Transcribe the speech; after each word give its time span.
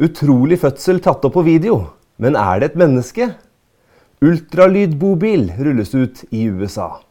Utrolig 0.00 0.56
fødsel 0.62 0.96
tatt 1.04 1.26
opp 1.28 1.34
på 1.36 1.42
video. 1.44 1.74
Men 2.16 2.32
er 2.32 2.60
det 2.60 2.70
et 2.70 2.76
menneske? 2.80 3.26
Ultralydbobil 4.24 5.50
rulles 5.60 5.92
ut 5.92 6.22
i 6.32 6.46
USA. 6.48 7.02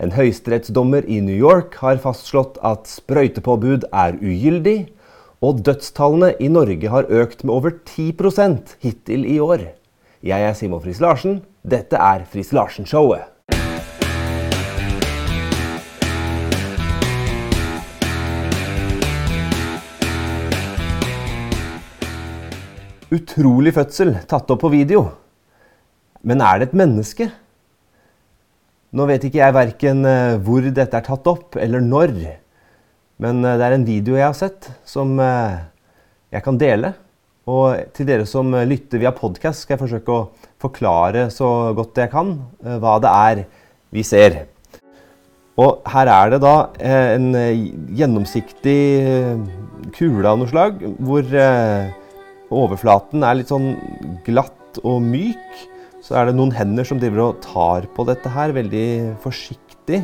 En 0.00 0.14
høyesterettsdommer 0.16 1.04
i 1.04 1.18
New 1.20 1.36
York 1.36 1.76
har 1.82 2.00
fastslått 2.00 2.56
at 2.64 2.88
sprøytepåbud 2.88 3.84
er 3.92 4.16
ugyldig, 4.16 4.78
og 5.44 5.60
dødstallene 5.66 6.32
i 6.40 6.48
Norge 6.48 6.88
har 6.88 7.10
økt 7.12 7.44
med 7.44 7.52
over 7.52 7.76
10% 7.84 8.78
hittil 8.80 9.28
i 9.28 9.36
år. 9.36 9.66
Jeg 10.24 10.48
er 10.48 10.56
Simon 10.56 10.80
Friis 10.80 11.04
Larsen. 11.04 11.42
Dette 11.68 12.00
er 12.00 12.24
Friis 12.32 12.54
Larsen-showet. 12.56 13.31
Utrolig 23.12 23.74
fødsel 23.76 24.14
tatt 24.24 24.48
opp 24.54 24.62
på 24.62 24.70
video. 24.72 25.02
Men 26.24 26.40
er 26.40 26.60
det 26.60 26.70
et 26.70 26.78
menneske? 26.80 27.26
Nå 28.92 29.04
vet 29.08 29.26
ikke 29.26 29.42
jeg 29.42 29.56
verken 29.56 30.00
eh, 30.08 30.38
hvor 30.40 30.64
dette 30.64 30.96
er 30.96 31.04
tatt 31.04 31.28
opp, 31.28 31.58
eller 31.60 31.84
når. 31.84 32.14
Men 33.20 33.44
eh, 33.44 33.58
det 33.60 33.66
er 33.66 33.76
en 33.76 33.84
video 33.84 34.16
jeg 34.16 34.24
har 34.24 34.38
sett, 34.38 34.70
som 34.88 35.12
eh, 35.20 35.60
jeg 36.32 36.44
kan 36.46 36.60
dele. 36.60 36.94
Og 37.52 37.92
til 37.92 38.08
dere 38.08 38.24
som 38.28 38.54
lytter 38.54 39.02
via 39.02 39.12
podkast, 39.12 39.66
skal 39.66 39.76
jeg 39.76 39.82
forsøke 39.82 40.16
å 40.16 40.26
forklare 40.62 41.26
så 41.34 41.72
godt 41.76 41.98
jeg 41.98 42.12
kan 42.12 42.36
hva 42.62 42.98
det 43.02 43.12
er 43.12 43.46
vi 43.92 44.04
ser. 44.06 44.44
Og 45.60 45.82
her 45.90 46.08
er 46.08 46.30
det 46.32 46.38
da 46.44 46.54
en 46.86 47.32
gjennomsiktig 47.98 48.78
kule 49.98 50.22
av 50.30 50.38
noe 50.38 50.52
slag, 50.52 50.78
hvor 51.02 51.26
overflaten 52.52 53.24
er 53.24 53.38
litt 53.38 53.52
sånn 53.52 53.74
glatt 54.26 54.80
og 54.82 55.00
myk. 55.04 55.64
Så 56.02 56.16
er 56.18 56.28
det 56.28 56.36
noen 56.36 56.54
hender 56.54 56.86
som 56.86 56.98
driver 57.00 57.28
og 57.28 57.40
tar 57.44 57.86
på 57.94 58.06
dette 58.08 58.30
her 58.34 58.54
veldig 58.56 58.86
forsiktig. 59.22 60.02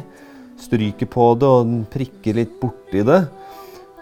Stryker 0.58 1.10
på 1.10 1.32
det 1.38 1.48
og 1.48 1.72
prikker 1.92 2.38
litt 2.38 2.58
borti 2.62 3.04
det. 3.06 3.22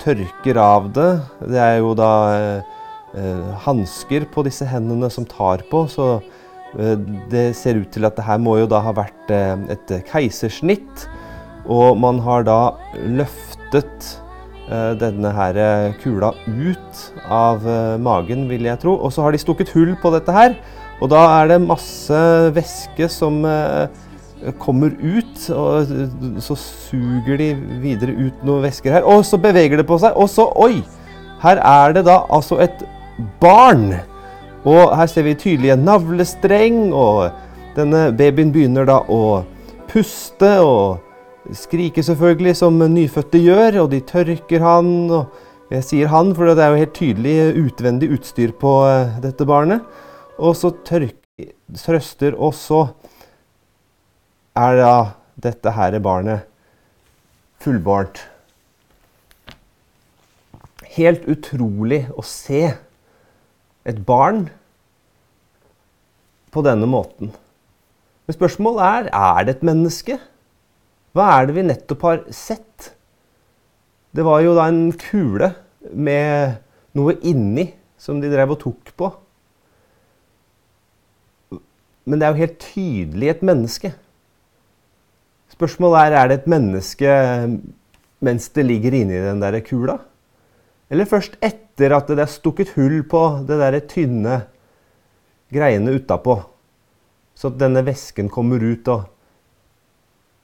Tørker 0.03 0.61
av 0.61 0.91
det. 0.97 1.11
Det 1.53 1.61
er 1.61 1.79
jo 1.81 1.95
da 1.97 2.13
eh, 2.37 3.55
hansker 3.65 4.29
på 4.33 4.45
disse 4.47 4.69
hendene 4.69 5.09
som 5.13 5.27
tar 5.29 5.65
på, 5.71 5.87
så 5.89 6.19
eh, 6.77 6.97
det 7.33 7.49
ser 7.57 7.81
ut 7.81 7.91
til 7.93 8.09
at 8.09 8.17
det 8.19 8.27
her 8.29 8.41
må 8.43 8.59
jo 8.61 8.69
da 8.71 8.83
ha 8.85 8.93
vært 8.97 9.33
eh, 9.33 9.57
et 9.73 9.97
keisersnitt. 10.11 11.09
Og 11.67 11.97
man 11.99 12.21
har 12.23 12.45
da 12.47 12.61
løftet 13.03 14.13
eh, 14.13 14.26
denne 14.99 15.31
her 15.31 15.59
kula 16.03 16.33
ut 16.47 17.05
av 17.31 17.63
eh, 17.69 17.99
magen, 18.03 18.49
vil 18.51 18.67
jeg 18.67 18.81
tro. 18.83 18.97
Og 18.99 19.13
så 19.15 19.23
har 19.23 19.35
de 19.35 19.43
stukket 19.43 19.71
hull 19.77 19.95
på 20.03 20.11
dette 20.15 20.35
her. 20.35 20.57
Og 21.01 21.11
da 21.13 21.23
er 21.39 21.53
det 21.53 21.61
masse 21.63 22.19
væske 22.57 23.09
som 23.13 23.43
eh, 23.47 23.87
kommer 24.63 24.95
ut, 25.01 25.49
og 25.53 25.89
så 26.43 26.57
suger 26.61 27.41
de 27.41 27.49
videre 27.83 28.15
ut 28.17 28.45
noen 28.47 28.67
væsker 28.67 28.99
her. 28.99 29.09
Og 29.09 29.25
så 29.29 29.41
beveger 29.41 29.81
det 29.81 29.89
på 29.89 30.01
seg, 30.03 30.17
og 30.17 30.31
så 30.33 30.51
Oi! 30.57 30.83
Her 31.43 31.61
er 31.61 31.93
det 31.93 32.07
da 32.07 32.23
altså 32.33 32.59
et 32.65 32.81
barn. 33.43 33.91
Og 34.67 34.95
her 34.97 35.07
ser 35.11 35.27
vi 35.29 35.37
tydelig 35.39 35.75
en 35.75 35.85
navlestreng, 35.87 36.89
og 36.97 37.29
denne 37.77 38.09
babyen 38.17 38.55
begynner 38.55 38.89
da 38.89 39.03
å 39.13 39.45
puste 39.91 40.57
og 40.65 41.06
skrike 41.55 42.03
selvfølgelig, 42.03 42.57
som 42.57 42.79
nyfødte 42.79 43.39
gjør, 43.43 43.83
og 43.83 43.91
de 43.93 44.01
tørker 44.01 44.65
han. 44.65 45.11
og 45.11 45.71
Jeg 45.71 45.85
sier 45.85 46.11
han, 46.11 46.35
for 46.35 46.51
det 46.51 46.63
er 46.63 46.73
jo 46.73 46.83
helt 46.83 46.95
tydelig 46.95 47.37
utvendig 47.67 48.11
utstyr 48.17 48.55
på 48.57 48.73
eh, 48.89 49.17
dette 49.23 49.47
barnet. 49.47 49.85
Og 50.39 50.57
så 50.57 50.73
tørker, 50.87 51.53
trøster, 51.77 52.35
og 52.35 52.55
så 52.55 52.87
er 54.57 54.79
da 54.81 54.93
dette 55.43 55.73
her 55.77 55.99
barnet 56.01 56.47
fullbårent. 57.63 58.23
Helt 60.97 61.27
utrolig 61.29 62.07
å 62.17 62.25
se 62.25 62.63
et 63.87 63.99
barn 64.07 64.47
på 66.55 66.63
denne 66.65 66.89
måten. 66.89 67.35
Men 68.27 68.35
spørsmålet 68.35 68.87
er 68.87 69.11
er 69.13 69.45
det 69.45 69.57
et 69.57 69.67
menneske. 69.67 70.17
Hva 71.17 71.31
er 71.39 71.47
det 71.49 71.57
vi 71.57 71.65
nettopp 71.65 72.03
har 72.05 72.19
sett? 72.35 72.91
Det 74.13 74.25
var 74.25 74.43
jo 74.45 74.53
da 74.57 74.67
en 74.69 74.91
kule 75.01 75.49
med 75.97 76.59
noe 76.97 77.15
inni 77.25 77.71
som 78.01 78.21
de 78.21 78.29
drev 78.29 78.53
og 78.53 78.61
tok 78.61 78.93
på. 79.01 79.09
Men 82.05 82.21
det 82.21 82.27
er 82.27 82.35
jo 82.35 82.43
helt 82.43 82.61
tydelig 82.61 83.31
et 83.33 83.47
menneske. 83.49 83.95
Spørsmålet 85.57 86.05
er 86.05 86.19
er 86.21 86.29
det 86.29 86.39
et 86.43 86.53
menneske 86.53 87.17
mens 88.21 88.51
det 88.53 88.67
ligger 88.67 89.01
inni 89.01 89.17
den 89.25 89.41
der 89.41 89.57
kula? 89.65 89.97
Eller 90.93 91.09
først 91.09 91.41
etter 91.41 91.97
at 91.97 92.13
det 92.13 92.21
er 92.23 92.31
stukket 92.31 92.77
hull 92.77 93.01
på 93.09 93.25
det 93.49 93.57
der 93.63 93.81
tynne 93.89 94.43
greiene 95.53 95.97
utapå? 95.97 96.43
Så 97.37 97.49
at 97.49 97.61
denne 97.61 97.85
væsken 97.89 98.29
kommer 98.33 98.61
ut 98.61 98.89
og 98.93 99.09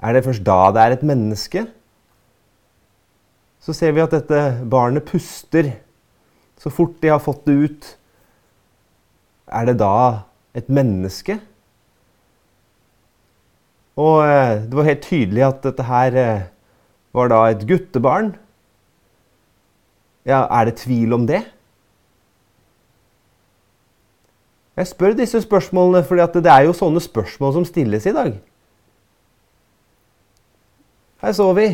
Er 0.03 0.17
det 0.17 0.25
først 0.27 0.45
da 0.47 0.59
det 0.75 0.83
er 0.83 0.97
et 0.97 1.07
menneske? 1.07 1.67
Så 3.63 3.75
ser 3.77 3.95
vi 3.95 4.03
at 4.03 4.11
dette 4.11 4.41
barnet 4.71 5.07
puster 5.07 5.71
så 6.59 6.71
fort 6.71 6.99
de 7.03 7.11
har 7.11 7.23
fått 7.23 7.47
det 7.47 7.55
ut. 7.55 7.87
Er 9.51 9.67
det 9.67 9.79
da 9.81 9.95
et 10.55 10.69
menneske? 10.71 11.41
Og 13.99 14.23
eh, 14.25 14.63
det 14.67 14.79
var 14.79 14.87
helt 14.89 15.03
tydelig 15.05 15.43
at 15.47 15.65
dette 15.67 15.87
her 15.89 16.19
eh, 16.19 16.45
var 17.13 17.33
da 17.33 17.41
et 17.51 17.67
guttebarn. 17.69 18.33
Ja, 20.27 20.47
er 20.47 20.71
det 20.71 20.79
tvil 20.85 21.13
om 21.13 21.27
det? 21.27 21.43
Jeg 24.79 24.89
spør 24.89 25.19
disse 25.19 25.43
spørsmålene 25.43 26.07
fordi 26.07 26.41
det 26.47 26.53
er 26.53 26.69
jo 26.69 26.77
sånne 26.77 27.03
spørsmål 27.03 27.59
som 27.59 27.67
stilles 27.69 28.07
i 28.07 28.15
dag. 28.17 28.39
Her 31.23 31.35
så 31.39 31.49
vi 31.55 31.69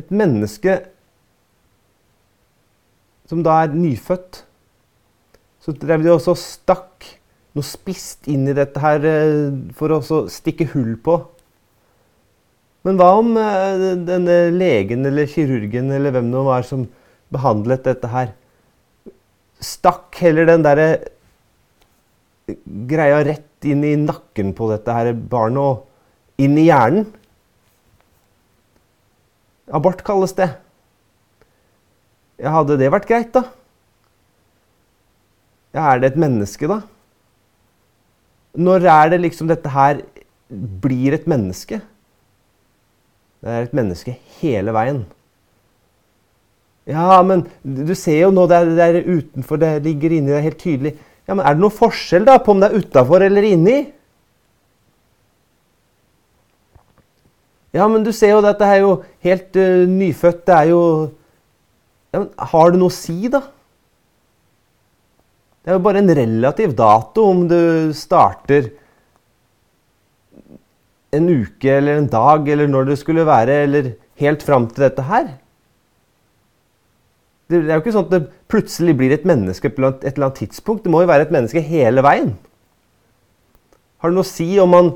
et 0.00 0.08
menneske 0.10 0.80
som 3.30 3.44
da 3.46 3.60
er 3.62 3.76
nyfødt. 3.76 4.42
Så 5.62 5.74
drev 5.78 6.02
de 6.02 6.10
også 6.10 6.34
stakk 6.38 7.06
noe 7.54 7.66
spist 7.66 8.26
inn 8.30 8.48
i 8.50 8.56
dette 8.56 8.80
her 8.82 9.04
eh, 9.06 9.52
for 9.76 9.94
å 9.94 10.00
stikke 10.30 10.70
hull 10.72 10.96
på. 11.04 11.18
Men 12.86 12.98
hva 12.98 13.10
om 13.20 13.34
eh, 13.38 13.84
denne 14.08 14.38
legen 14.54 15.06
eller 15.06 15.30
kirurgen 15.30 15.92
eller 15.94 16.14
hvem 16.16 16.30
det 16.32 16.44
var 16.46 16.66
som 16.66 16.86
behandlet 17.30 17.86
dette 17.86 18.10
her, 18.10 18.32
stakk 19.60 20.16
heller 20.24 20.48
den 20.48 20.64
derre 20.64 20.88
greia 22.90 23.20
rett 23.26 23.68
inn 23.68 23.84
i 23.86 23.94
nakken 24.00 24.54
på 24.58 24.70
dette 24.72 24.94
her 24.96 25.12
barnet 25.14 25.62
og 25.62 26.42
inn 26.42 26.56
i 26.58 26.66
hjernen? 26.70 27.06
Abort 29.70 30.02
kalles 30.06 30.34
det. 30.38 30.48
Ja, 32.40 32.54
hadde 32.56 32.78
det 32.80 32.90
vært 32.92 33.08
greit, 33.08 33.30
da? 33.34 33.44
Ja, 35.76 35.92
er 35.92 36.00
det 36.02 36.12
et 36.12 36.18
menneske, 36.18 36.66
da? 36.70 36.80
Når 38.58 38.86
er 38.90 39.12
det 39.12 39.20
liksom 39.22 39.50
dette 39.50 39.70
her 39.70 40.00
blir 40.82 41.14
et 41.14 41.28
menneske? 41.30 41.78
Det 43.40 43.52
er 43.52 43.68
et 43.68 43.76
menneske 43.76 44.16
hele 44.40 44.74
veien. 44.74 45.04
Ja, 46.90 47.20
men 47.22 47.44
du 47.62 47.94
ser 47.94 48.24
jo 48.24 48.32
nå 48.34 48.48
det 48.50 48.58
er, 48.58 48.72
det 48.74 48.88
er 48.88 49.06
utenfor, 49.06 49.60
det 49.60 49.84
ligger 49.84 50.16
inni 50.16 50.32
det 50.32 50.42
helt 50.48 50.60
tydelig. 50.60 50.96
Ja, 51.28 51.36
men 51.36 51.44
Er 51.46 51.54
det 51.54 51.62
noen 51.62 51.76
forskjell 51.76 52.26
da 52.26 52.40
på 52.42 52.56
om 52.56 52.62
det 52.62 52.70
er 52.70 52.82
utafor 52.82 53.22
eller 53.22 53.46
inni? 53.46 53.78
Ja, 57.76 57.86
men 57.86 58.02
du 58.02 58.10
ser 58.14 58.34
jo 58.34 58.42
dette 58.44 58.66
er 58.66 58.82
jo 58.82 58.92
helt 59.24 59.56
uh, 59.56 59.86
nyfødt. 59.86 60.44
Det 60.48 60.56
er 60.56 60.70
jo 60.72 60.82
ja, 62.10 62.22
men 62.24 62.30
Har 62.52 62.72
det 62.72 62.80
noe 62.80 62.90
å 62.90 62.94
si, 62.94 63.18
da? 63.30 63.44
Det 65.60 65.70
er 65.70 65.76
jo 65.76 65.84
bare 65.84 66.00
en 66.00 66.14
relativ 66.16 66.72
dato 66.74 67.26
om 67.30 67.44
du 67.46 67.92
starter 67.94 68.72
en 71.14 71.28
uke 71.28 71.70
eller 71.76 72.00
en 72.00 72.08
dag 72.10 72.48
eller 72.48 72.70
når 72.70 72.90
det 72.90 72.98
skulle 73.00 73.26
være, 73.28 73.62
eller 73.66 73.92
helt 74.22 74.42
fram 74.46 74.66
til 74.70 74.86
dette 74.86 75.04
her. 75.06 75.28
Det 77.50 77.64
er 77.64 77.74
jo 77.74 77.82
ikke 77.82 77.94
sånn 77.96 78.06
at 78.06 78.14
det 78.14 78.22
plutselig 78.50 78.94
blir 78.98 79.12
et 79.14 79.26
menneske 79.26 79.72
på 79.74 79.82
et 79.82 80.04
eller 80.12 80.28
annet 80.28 80.42
tidspunkt. 80.44 80.84
Det 80.84 80.92
må 80.92 81.02
jo 81.02 81.10
være 81.10 81.26
et 81.26 81.34
menneske 81.34 81.62
hele 81.66 82.02
veien. 82.06 82.36
Har 84.00 84.10
det 84.10 84.16
noe 84.16 84.26
å 84.26 84.30
si 84.30 84.48
om 84.62 84.70
man 84.70 84.92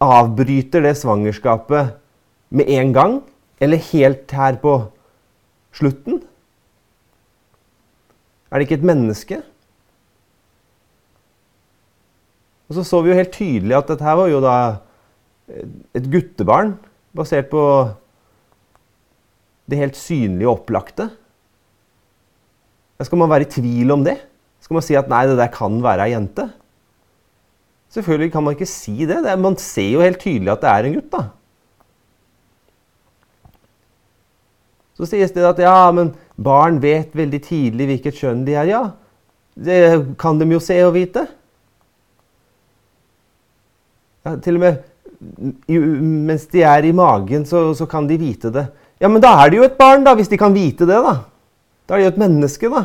avbryter 0.00 0.84
det 0.84 0.96
svangerskapet 0.98 1.94
med 2.50 2.70
en 2.72 2.92
gang, 2.96 3.14
eller 3.60 3.82
helt 3.90 4.32
her 4.32 4.56
på 4.62 4.74
slutten? 5.76 6.22
Er 8.50 8.58
det 8.58 8.66
ikke 8.66 8.80
et 8.80 8.90
menneske? 8.90 9.42
Og 12.70 12.78
så 12.78 12.84
så 12.86 13.00
vi 13.02 13.10
jo 13.10 13.18
helt 13.18 13.34
tydelig 13.34 13.76
at 13.76 13.90
dette 13.90 14.16
var 14.18 14.30
jo 14.30 14.40
da 14.42 14.54
et 15.98 16.06
guttebarn 16.10 16.76
basert 17.16 17.50
på 17.50 17.62
det 19.70 19.78
helt 19.78 19.98
synlige 19.98 20.48
og 20.48 20.60
opplagte. 20.60 21.08
Skal 23.00 23.18
man 23.18 23.30
være 23.30 23.46
i 23.46 23.50
tvil 23.50 23.90
om 23.94 24.04
det? 24.06 24.16
Skal 24.60 24.76
man 24.76 24.84
si 24.84 24.96
at 24.98 25.08
nei, 25.10 25.24
det 25.26 25.38
der 25.38 25.50
kan 25.52 25.78
være 25.82 26.06
ei 26.06 26.14
jente? 26.14 26.46
Selvfølgelig 27.90 28.32
kan 28.32 28.44
man 28.46 28.54
ikke 28.54 28.70
si 28.70 29.04
det. 29.04 29.22
det 29.24 29.32
er, 29.32 29.36
man 29.36 29.56
ser 29.58 29.90
jo 29.90 30.04
helt 30.04 30.20
tydelig 30.22 30.52
at 30.52 30.62
det 30.62 30.70
er 30.70 30.86
en 30.88 30.96
gutt. 30.98 31.12
da. 31.12 31.24
Så 34.94 35.08
sies 35.08 35.32
det 35.32 35.46
at 35.48 35.58
ja, 35.58 35.90
men 35.96 36.12
barn 36.36 36.78
vet 36.82 37.14
veldig 37.16 37.40
tidlig 37.42 37.86
hvilket 37.88 38.20
kjønn 38.20 38.44
de 38.46 38.54
er. 38.54 38.68
Ja, 38.68 38.82
det 39.56 39.80
kan 40.20 40.38
de 40.38 40.46
jo 40.52 40.60
se 40.62 40.76
og 40.84 40.94
vite. 40.94 41.26
Ja, 44.26 44.36
til 44.36 44.60
og 44.60 44.66
med 44.66 44.86
mens 45.68 46.46
de 46.48 46.62
er 46.64 46.86
i 46.88 46.92
magen, 46.96 47.44
så, 47.44 47.74
så, 47.76 47.86
kan 47.86 48.06
de 48.08 48.16
vite 48.20 48.48
det. 48.52 48.66
Ja, 49.00 49.08
men 49.08 49.20
da 49.20 49.34
er 49.40 49.50
det 49.50 49.58
jo 49.58 49.66
et 49.66 49.76
barn, 49.76 50.04
da, 50.04 50.14
hvis 50.16 50.30
de 50.32 50.38
kan 50.40 50.54
vite 50.54 50.86
det. 50.88 50.96
Da 50.96 51.18
Da 51.88 51.94
er 51.94 51.98
det 51.98 52.06
jo 52.06 52.12
et 52.14 52.22
menneske, 52.22 52.70
da. 52.72 52.84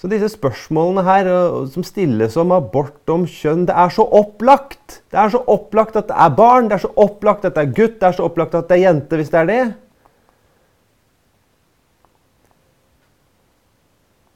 Så 0.00 0.08
disse 0.08 0.30
spørsmålene 0.32 1.02
her 1.04 1.26
som 1.68 1.84
stilles 1.84 2.36
om 2.40 2.54
abort, 2.56 3.02
om 3.12 3.26
kjønn, 3.28 3.66
det 3.68 3.74
er 3.76 3.90
så 3.92 4.06
opplagt. 4.16 5.02
Det 5.12 5.18
er 5.20 5.32
så 5.34 5.42
opplagt 5.44 5.98
at 6.00 6.08
det 6.08 6.16
er 6.16 6.36
barn, 6.38 6.70
det 6.70 6.78
er 6.78 6.84
så 6.86 6.92
opplagt 6.96 7.44
at 7.44 7.58
det 7.58 7.66
er 7.66 7.74
gutt, 7.76 7.98
det 8.00 8.08
er 8.08 8.16
så 8.16 8.24
opplagt 8.24 8.56
at 8.56 8.70
det 8.70 8.78
er 8.78 8.86
jente, 8.86 9.18
hvis 9.20 9.32
det 9.32 9.40
er 9.42 9.50
det. 9.50 9.64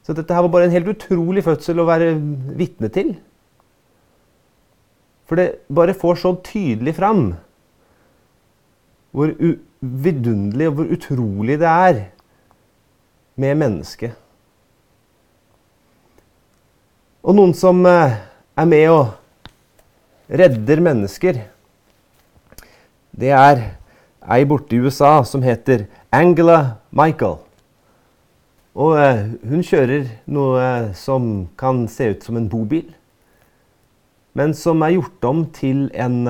Så 0.05 0.13
dette 0.13 0.35
her 0.37 0.45
var 0.45 0.53
bare 0.53 0.67
en 0.69 0.75
helt 0.75 0.91
utrolig 0.91 1.41
fødsel 1.47 1.81
å 1.81 1.87
være 1.87 2.11
vitne 2.59 2.91
til. 2.93 3.15
For 5.25 5.41
det 5.41 5.47
bare 5.73 5.95
får 5.97 6.19
så 6.21 6.35
tydelig 6.45 6.93
fram 6.99 7.31
hvor 9.15 9.31
vidunderlig 9.79 10.67
og 10.69 10.77
hvor 10.77 10.93
utrolig 10.93 11.57
det 11.57 11.71
er 11.71 12.03
med 13.41 13.57
mennesket. 13.63 14.13
Og 17.25 17.33
noen 17.33 17.55
som 17.57 17.79
eh, 17.89 18.21
er 18.53 18.67
med 18.69 18.85
og 18.93 19.17
redder 20.29 20.77
mennesker, 20.85 21.49
det 23.17 23.31
er 23.33 23.81
ei 24.35 24.43
borte 24.45 24.75
i 24.77 24.81
USA 24.85 25.25
som 25.25 25.41
heter 25.41 25.89
Angela 26.13 26.77
Michael. 26.93 27.41
Og 28.77 28.93
eh, 29.01 29.41
hun 29.41 29.65
kjører 29.65 30.05
noe 30.29 30.93
som 30.93 31.49
kan 31.57 31.89
se 31.89 32.13
ut 32.13 32.21
som 32.27 32.37
en 32.37 32.45
bobil, 32.51 32.93
men 34.37 34.53
som 34.53 34.85
er 34.85 34.93
gjort 34.99 35.25
om 35.25 35.49
til 35.49 35.89
en 35.97 36.29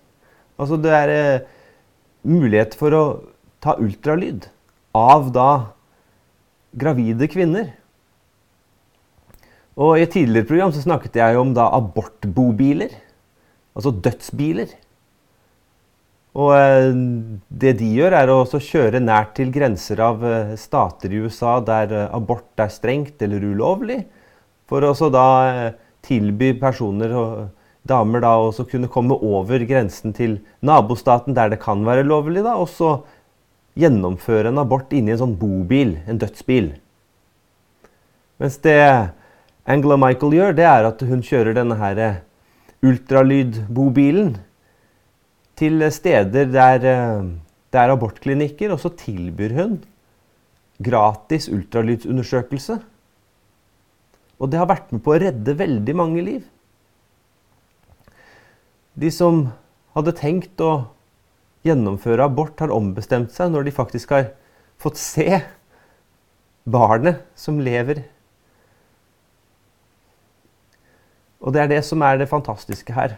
Altså 0.61 0.77
det 0.77 0.93
er 0.93 1.41
mulighet 2.21 2.77
for 2.77 2.93
å 2.93 3.25
ta 3.63 3.75
ultralyd 3.81 4.45
av 4.95 5.29
da 5.35 5.51
gravide 6.71 7.27
kvinner. 7.31 7.71
Og 9.79 9.97
I 9.97 10.05
et 10.05 10.13
tidligere 10.13 10.47
program 10.47 10.73
så 10.75 10.83
snakket 10.83 11.17
jeg 11.21 11.39
om 11.39 11.53
da 11.55 11.69
abortbobiler, 11.73 12.93
altså 13.75 13.93
dødsbiler. 13.95 14.73
Og 16.39 16.51
eh, 16.55 16.89
det 17.63 17.75
de 17.81 17.87
gjør, 17.97 18.15
er 18.15 18.31
å 18.31 18.43
kjøre 18.47 19.01
nært 19.03 19.33
til 19.39 19.51
grenser 19.51 19.99
av 20.03 20.21
eh, 20.23 20.53
stater 20.59 21.11
i 21.11 21.23
USA 21.25 21.57
der 21.63 21.91
eh, 21.91 22.11
abort 22.15 22.61
er 22.61 22.71
strengt 22.71 23.23
eller 23.23 23.43
ulovlig, 23.43 24.03
for 24.71 24.85
å 24.87 25.09
da 25.11 25.71
tilby 26.05 26.53
personer 26.55 27.11
og 27.11 27.49
damer 27.83 28.23
da 28.23 28.37
å 28.39 28.53
kunne 28.69 28.87
komme 28.91 29.17
over 29.19 29.65
grensen 29.67 30.15
til 30.15 30.37
nabostaten 30.63 31.35
der 31.35 31.51
det 31.51 31.59
kan 31.59 31.83
være 31.83 32.05
lovlig, 32.07 32.45
da, 32.45 32.55
og 32.55 32.69
gjennomføre 33.79 34.51
en 34.51 34.61
abort 34.61 34.91
inni 34.93 35.13
en 35.13 35.21
sånn 35.21 35.37
bobil, 35.39 35.95
en 36.09 36.19
dødsbil. 36.21 36.73
Mens 38.41 38.57
det 38.65 38.79
Angela 39.69 39.97
Michael 40.01 40.35
gjør, 40.35 40.55
det 40.57 40.67
er 40.67 40.87
at 40.89 41.03
hun 41.05 41.21
kjører 41.25 41.55
denne 41.55 41.77
her 41.79 42.01
ultralydbobilen 42.81 44.33
til 45.61 45.85
steder 45.93 46.49
der 46.49 46.87
eh, 46.89 47.29
det 47.71 47.79
er 47.79 47.93
abortklinikker, 47.93 48.73
og 48.73 48.81
så 48.81 48.91
tilbyr 48.99 49.53
hun 49.55 49.77
gratis 50.83 51.47
ultralydsundersøkelse. 51.47 52.79
Og 54.41 54.49
det 54.51 54.59
har 54.59 54.67
vært 54.67 54.89
med 54.91 55.03
på 55.05 55.13
å 55.13 55.19
redde 55.21 55.55
veldig 55.55 55.95
mange 55.95 56.23
liv. 56.25 56.41
De 58.97 59.11
som 59.13 59.45
hadde 59.95 60.17
tenkt 60.17 60.59
å 60.65 60.71
gjennomføre 61.67 62.25
abort, 62.25 62.59
har 62.59 62.73
ombestemt 62.73 63.33
seg 63.35 63.51
når 63.53 63.67
de 63.67 63.75
faktisk 63.75 64.13
har 64.15 64.31
fått 64.81 64.97
se 64.97 65.41
barnet 66.65 67.21
som 67.37 67.59
lever. 67.61 68.03
Og 71.41 71.53
det 71.53 71.63
er 71.63 71.71
det 71.71 71.81
som 71.85 72.01
er 72.05 72.19
det 72.21 72.29
fantastiske 72.29 72.93
her. 72.93 73.17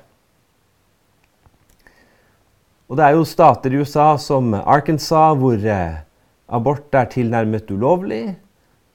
Og 2.88 3.00
det 3.00 3.06
er 3.06 3.18
jo 3.18 3.28
stater 3.28 3.74
i 3.74 3.82
USA 3.82 4.14
som 4.22 4.54
Arkansas 4.54 5.38
hvor 5.40 5.58
eh, 5.58 6.04
abort 6.48 6.94
er 6.96 7.10
tilnærmet 7.12 7.72
ulovlig. 7.72 8.36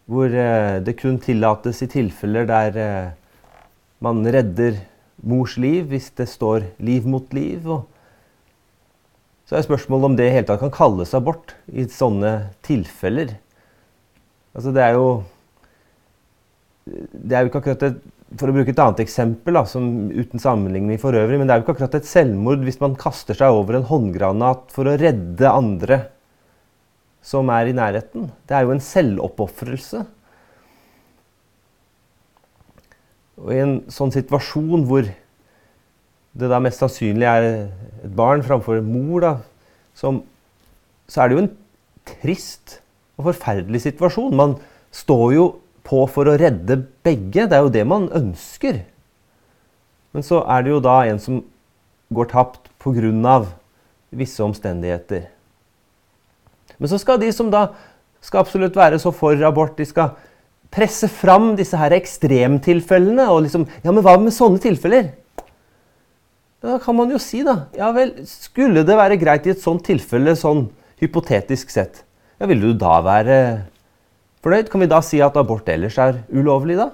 Hvor 0.08 0.32
eh, 0.32 0.78
det 0.84 0.96
kun 1.00 1.18
tillates 1.20 1.82
i 1.84 1.90
tilfeller 1.92 2.48
der 2.48 2.78
eh, 2.78 3.10
man 4.04 4.22
redder 4.24 4.78
mors 5.26 5.56
liv 5.58 5.88
hvis 5.90 6.12
det 6.16 6.28
står 6.30 6.70
liv 6.78 7.08
mot 7.08 7.32
liv. 7.34 7.66
Og 7.66 7.84
så 9.48 9.56
er 9.56 9.64
spørsmålet 9.64 10.10
om 10.10 10.16
det 10.18 10.28
i 10.28 10.34
hele 10.34 10.44
tatt 10.48 10.60
kan 10.60 10.72
kalles 10.74 11.14
abort 11.16 11.54
i 11.72 11.86
sånne 11.88 12.52
tilfeller. 12.66 13.32
Altså 14.52 14.74
det 14.76 14.84
er 14.84 14.96
jo 14.98 15.08
Det 16.88 17.36
er 17.36 17.44
jo 17.44 17.50
ikke 17.50 17.60
akkurat 17.60 17.82
et 17.84 17.98
for 18.36 18.50
å 18.50 18.52
bruke 18.52 18.72
et 18.74 18.80
annet 18.82 19.00
eksempel, 19.00 19.56
da, 19.56 19.62
som, 19.68 19.86
uten 20.12 20.42
sammenligning 20.42 20.98
for 21.00 21.16
øvrig, 21.16 21.38
men 21.40 21.48
det 21.48 21.54
er 21.54 21.60
jo 21.60 21.64
ikke 21.64 21.78
akkurat 21.78 21.96
et 21.96 22.08
selvmord 22.08 22.64
hvis 22.66 22.80
man 22.82 22.96
kaster 23.00 23.36
seg 23.38 23.56
over 23.56 23.78
en 23.78 23.86
håndgranat 23.88 24.69
for 24.74 24.88
å 24.88 24.96
redde 25.00 25.48
andre 25.48 26.02
som 27.24 27.48
er 27.52 27.70
i 27.70 27.76
nærheten. 27.76 28.28
Det 28.48 28.56
er 28.56 28.67
jo 28.67 28.74
en 28.74 28.84
selvoppofrelse. 28.84 30.02
Og 33.38 33.55
i 33.55 33.62
en 33.62 33.74
sånn 33.93 34.12
situasjon 34.12 34.84
hvor 34.88 35.08
det 36.38 36.50
da 36.50 36.60
mest 36.62 36.82
sannsynlig 36.82 37.26
er 37.26 37.46
et 37.48 38.12
barn 38.14 38.44
framfor 38.46 38.80
mor, 38.84 39.24
da, 39.24 39.32
som, 39.98 40.22
så 41.10 41.22
er 41.22 41.28
det 41.28 41.36
jo 41.36 41.44
en 41.44 41.54
trist 42.08 42.78
og 43.18 43.32
forferdelig 43.32 43.82
situasjon. 43.88 44.36
Man 44.38 44.54
står 44.94 45.26
jo 45.34 45.48
på 45.88 46.04
for 46.12 46.30
å 46.30 46.36
redde 46.38 46.78
begge. 47.04 47.48
Det 47.48 47.56
er 47.56 47.64
jo 47.64 47.74
det 47.74 47.84
man 47.88 48.06
ønsker. 48.14 48.82
Men 50.14 50.24
så 50.24 50.42
er 50.46 50.64
det 50.64 50.72
jo 50.72 50.82
da 50.84 51.00
en 51.08 51.20
som 51.22 51.42
går 52.14 52.30
tapt 52.30 52.70
pga. 52.80 53.44
visse 54.10 54.40
omstendigheter. 54.40 55.26
Men 56.78 56.88
så 56.88 56.98
skal 56.98 57.18
de 57.20 57.28
som 57.32 57.50
da 57.50 57.74
skal 58.24 58.40
absolutt 58.40 58.76
være 58.76 58.98
så 58.98 59.10
for 59.12 59.36
abort, 59.44 59.76
de 59.76 59.84
skal 59.84 60.14
presse 60.70 61.08
fram 61.08 61.56
disse 61.56 61.76
her 61.76 61.92
ekstremtilfellene. 61.92 63.28
Og 63.28 63.42
liksom 63.42 63.66
Ja, 63.84 63.92
men 63.92 64.02
hva 64.02 64.16
med 64.16 64.32
sånne 64.32 64.58
tilfeller? 64.58 65.12
Da 66.65 66.79
kan 66.82 66.96
man 66.98 67.10
jo 67.12 67.20
si, 67.22 67.44
da 67.46 67.69
Ja 67.77 67.93
vel, 67.94 68.17
skulle 68.27 68.82
det 68.86 68.96
være 68.98 69.19
greit 69.20 69.46
i 69.46 69.53
et 69.55 69.62
sånt 69.62 69.84
tilfelle, 69.86 70.34
sånn 70.38 70.67
hypotetisk 70.98 71.70
sett, 71.70 72.03
ja, 72.41 72.48
ville 72.50 72.72
du 72.72 72.79
da 72.79 72.96
være 73.06 73.36
fornøyd? 74.43 74.70
Kan 74.70 74.82
vi 74.82 74.91
da 74.91 74.98
si 75.05 75.20
at 75.22 75.36
abort 75.38 75.69
ellers 75.70 75.98
er 76.03 76.22
ulovlig, 76.34 76.79
da? 76.79 76.91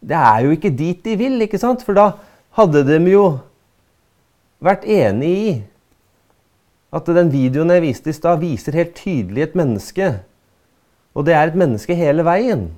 Det 0.00 0.16
er 0.16 0.44
jo 0.46 0.54
ikke 0.54 0.72
dit 0.72 1.02
de 1.04 1.16
vil, 1.18 1.36
ikke 1.44 1.58
sant? 1.60 1.82
For 1.86 1.98
da 1.98 2.12
hadde 2.58 2.84
de 2.86 2.98
jo 3.10 3.24
vært 4.62 4.86
enig 4.88 5.32
i 5.34 5.52
at 6.94 7.06
den 7.06 7.30
videoen 7.30 7.70
jeg 7.74 7.84
viste 7.84 8.10
i 8.10 8.16
stad, 8.16 8.40
viser 8.42 8.74
helt 8.78 8.96
tydelig 8.98 9.44
et 9.44 9.58
menneske. 9.58 10.08
Og 11.14 11.26
det 11.26 11.36
er 11.36 11.50
et 11.50 11.58
menneske 11.58 11.94
hele 11.94 12.24
veien. 12.26 12.70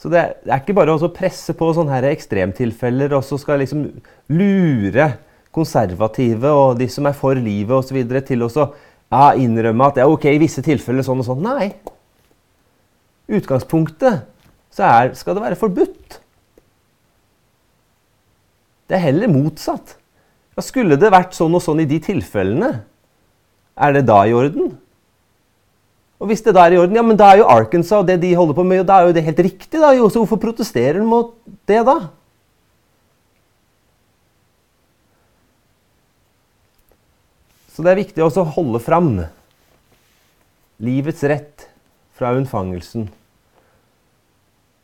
Så 0.00 0.08
det 0.08 0.20
er, 0.20 0.30
det 0.40 0.52
er 0.54 0.62
ikke 0.62 0.78
bare 0.78 0.94
å 0.96 1.10
presse 1.12 1.52
på 1.56 1.66
sånne 1.76 1.92
her 1.92 2.06
ekstremtilfeller 2.08 3.12
og 3.18 3.24
så 3.26 3.36
skal 3.40 3.60
liksom 3.60 3.84
lure 4.32 5.10
konservative 5.52 6.52
og 6.56 6.78
de 6.80 6.86
som 6.88 7.08
er 7.10 7.16
for 7.18 7.36
livet 7.36 7.74
osv. 7.76 7.98
til 8.24 8.46
å 8.46 8.50
ja, 8.50 9.26
innrømme 9.36 9.90
at 9.90 10.00
ja, 10.00 10.08
ok, 10.08 10.24
i 10.30 10.40
visse 10.40 10.64
tilfeller 10.64 11.04
sånn 11.04 11.20
og 11.20 11.28
sånn. 11.28 11.44
Nei. 11.44 11.68
Utgangspunktet 13.30 14.24
så 14.72 14.86
er, 14.86 15.12
skal 15.18 15.36
det 15.36 15.44
være 15.44 15.58
forbudt. 15.60 16.20
Det 18.88 18.96
er 18.96 19.04
heller 19.10 19.30
motsatt. 19.30 19.98
Ja, 20.56 20.64
skulle 20.64 20.96
det 20.98 21.12
vært 21.12 21.36
sånn 21.36 21.54
og 21.54 21.62
sånn 21.62 21.84
i 21.84 21.90
de 21.90 22.00
tilfellene, 22.02 22.72
er 23.80 23.94
det 23.96 24.06
da 24.08 24.22
i 24.26 24.32
orden? 24.36 24.78
Hvis 26.30 26.44
det 26.46 26.54
da 26.54 26.62
er 26.68 26.76
i 26.76 26.78
orden, 26.78 26.94
ja, 26.94 27.02
men 27.02 27.18
da 27.18 27.32
er 27.32 27.40
jo 27.40 27.50
Arkansas 27.50 27.98
og 27.98 28.06
det 28.06 28.20
de 28.22 28.30
holder 28.38 28.54
på 28.54 28.62
med, 28.62 28.84
da 28.86 29.00
er 29.00 29.08
jo 29.08 29.14
det 29.16 29.24
helt 29.26 29.40
riktig. 29.42 29.80
da, 29.80 29.90
jo, 29.96 30.08
Så 30.08 30.22
hvorfor 30.22 30.38
protesterer 30.38 31.00
de 31.00 31.06
mot 31.06 31.34
det 31.66 31.80
da? 31.86 31.96
Så 37.74 37.82
det 37.82 37.90
er 37.90 38.02
viktig 38.02 38.22
også 38.22 38.44
å 38.44 38.52
holde 38.54 38.78
fram 38.84 39.08
livets 40.84 41.22
rett 41.26 41.66
fra 42.14 42.34
unnfangelsen. 42.36 43.08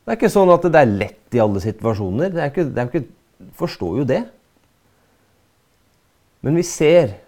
Det 0.03 0.15
er 0.15 0.19
ikke 0.19 0.33
sånn 0.33 0.51
at 0.55 0.67
det 0.67 0.81
er 0.81 0.97
lett 1.05 1.37
i 1.37 1.43
alle 1.43 1.63
situasjoner. 1.63 2.33
Det 2.35 2.43
er 2.43 2.51
ikke, 2.51 2.67
det 2.73 2.83
er 2.83 2.91
ikke, 2.91 3.07
forstår 3.59 4.01
jo 4.01 4.09
det. 4.09 4.23
Men 6.43 6.59
vi 6.59 6.67
ser 6.67 7.19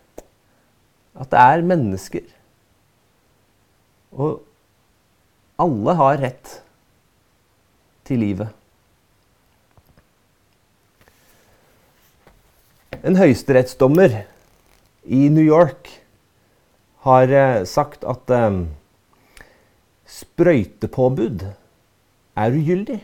at 1.18 1.30
det 1.30 1.42
er 1.42 1.66
mennesker. 1.66 2.26
Og 4.12 4.40
alle 5.58 5.94
har 5.98 6.20
rett 6.22 6.54
til 8.08 8.22
livet. 8.22 8.54
En 13.04 13.18
høyesterettsdommer 13.18 14.22
i 15.04 15.28
New 15.30 15.44
York 15.44 15.90
har 17.06 17.30
eh, 17.30 17.64
sagt 17.68 18.02
at 18.08 18.32
um, 18.34 18.64
sprøytepåbud 20.08 21.44
er 22.38 22.58
ugyldig. 22.58 22.98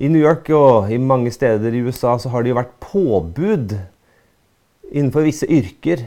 I 0.00 0.08
New 0.08 0.22
York 0.22 0.48
og 0.56 0.90
i 0.92 0.96
mange 0.96 1.32
steder 1.34 1.74
i 1.76 1.82
USA 1.84 2.16
så 2.18 2.32
har 2.32 2.42
det 2.42 2.54
jo 2.54 2.60
vært 2.60 2.76
påbud 2.80 3.76
innenfor 4.90 5.26
visse 5.26 5.48
yrker 5.50 6.06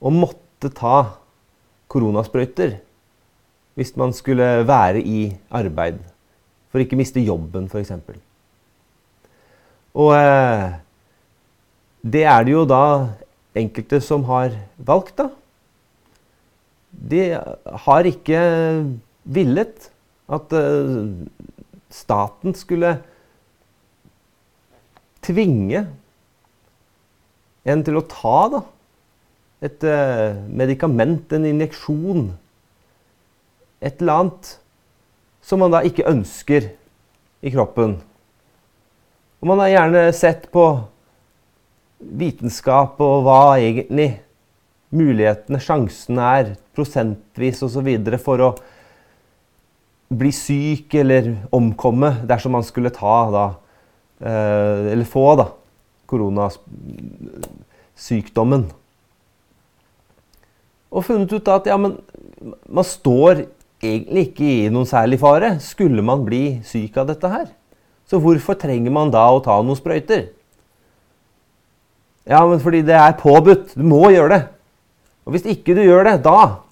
å 0.00 0.12
måtte 0.14 0.72
ta 0.72 1.18
koronasprøyter 1.88 2.78
hvis 3.78 3.94
man 3.96 4.12
skulle 4.12 4.66
være 4.66 5.00
i 5.00 5.30
arbeid. 5.54 6.00
For 6.68 6.82
ikke 6.82 6.98
miste 6.98 7.22
jobben, 7.22 7.68
f.eks. 7.70 7.92
Og 9.94 10.10
eh, 10.16 10.72
det 12.02 12.24
er 12.26 12.42
det 12.44 12.52
jo 12.52 12.64
da 12.68 12.82
enkelte 13.58 14.00
som 14.04 14.26
har 14.28 14.56
valgt, 14.76 15.18
da. 15.18 15.28
De 16.90 17.22
har 17.84 18.08
ikke 18.08 18.40
villet 19.28 19.90
at 20.28 20.54
uh, 20.56 21.08
staten 21.92 22.56
skulle 22.56 22.96
tvinge 25.24 25.84
en 27.68 27.84
til 27.84 28.00
å 28.00 28.06
ta 28.08 28.38
da, 28.52 28.62
et 29.64 29.86
uh, 29.86 30.36
medikament, 30.48 31.32
en 31.34 31.46
injeksjon, 31.48 32.28
et 33.82 34.02
eller 34.02 34.22
annet 34.22 34.52
som 35.42 35.62
man 35.62 35.72
da 35.72 35.82
ikke 35.86 36.06
ønsker 36.10 36.70
i 37.42 37.50
kroppen. 37.54 37.98
Og 39.38 39.50
man 39.50 39.60
har 39.62 39.72
gjerne 39.72 40.02
sett 40.16 40.48
på 40.54 40.64
vitenskap 41.98 43.00
og 43.02 43.24
hva 43.26 43.58
egentlig 43.58 44.10
mulighetene, 44.94 45.60
sjansene 45.62 46.22
er, 46.40 46.46
prosentvis 46.74 47.62
osv. 47.66 47.88
for 48.22 48.38
å 48.42 48.54
bli 50.08 50.32
syk 50.32 50.94
eller 50.96 51.36
omkomme 51.52 52.10
dersom 52.28 52.52
man 52.56 52.64
skulle 52.64 52.90
ta 52.94 53.30
da 53.32 53.54
eh, 54.24 54.92
Eller 54.94 55.04
få 55.04 55.36
da 55.36 55.44
koronasykdommen. 56.08 58.64
Og 60.88 61.04
funnet 61.04 61.32
ut 61.32 61.50
at 61.52 61.68
ja, 61.68 61.76
men 61.80 61.98
man 62.68 62.86
står 62.86 63.44
egentlig 63.84 64.28
ikke 64.30 64.48
i 64.48 64.68
noen 64.72 64.88
særlig 64.88 65.20
fare. 65.20 65.56
Skulle 65.62 66.04
man 66.04 66.24
bli 66.26 66.60
syk 66.66 66.96
av 67.00 67.10
dette 67.10 67.30
her? 67.32 67.48
Så 68.08 68.20
hvorfor 68.22 68.56
trenger 68.58 68.94
man 68.94 69.12
da 69.12 69.26
å 69.30 69.42
ta 69.44 69.58
noen 69.60 69.78
sprøyter? 69.78 70.30
Ja, 72.28 72.40
men 72.48 72.60
fordi 72.60 72.82
det 72.84 72.96
er 72.96 73.18
påbudt. 73.20 73.74
Du 73.76 73.84
må 73.88 74.08
gjøre 74.12 74.32
det. 74.34 74.42
Og 75.28 75.36
hvis 75.36 75.48
ikke 75.48 75.76
du 75.76 75.82
gjør 75.84 76.08
det, 76.08 76.18
da 76.24 76.64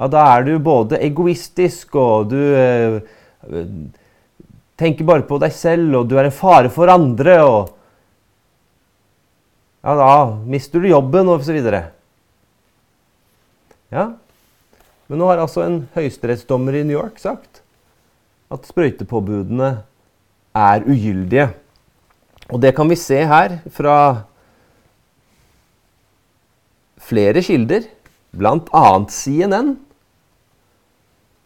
ja, 0.00 0.06
da 0.08 0.20
er 0.32 0.46
du 0.46 0.54
både 0.64 0.96
egoistisk, 1.04 1.92
og 2.00 2.30
du 2.30 2.38
øh, 2.40 3.02
tenker 4.80 5.04
bare 5.04 5.26
på 5.28 5.36
deg 5.42 5.52
selv, 5.52 5.92
og 5.98 6.08
du 6.08 6.16
er 6.16 6.30
en 6.30 6.34
fare 6.34 6.72
for 6.72 6.90
andre, 6.92 7.36
og 7.44 7.76
Ja, 9.80 9.94
da 9.96 10.36
mister 10.44 10.80
du 10.80 10.90
jobben, 10.90 11.28
og 11.32 11.40
så 11.44 11.54
videre. 11.56 11.86
Ja. 13.90 14.12
Men 15.10 15.18
nå 15.18 15.26
har 15.26 15.42
altså 15.42 15.64
en 15.66 15.80
høyesterettsdommer 15.96 16.78
i 16.78 16.84
New 16.86 16.94
York 16.94 17.18
sagt 17.18 17.62
at 18.50 18.66
sprøytepåbudene 18.66 19.70
er 20.54 20.86
ugyldige. 20.86 21.50
Og 22.50 22.62
det 22.62 22.74
kan 22.74 22.90
vi 22.90 22.98
se 22.98 23.18
her 23.26 23.58
fra 23.70 24.22
flere 26.98 27.42
kilder, 27.42 27.86
bl.a. 28.30 28.86
CNN, 29.10 29.76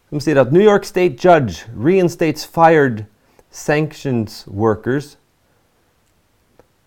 som 0.09 0.21
sier 0.21 0.41
at 0.41 0.53
New 0.53 0.61
York 0.61 0.85
State 0.85 1.17
judge 1.21 1.65
reinstates 1.73 2.45
fired 2.45 3.05
sanctions 3.49 4.45
workers 4.47 5.17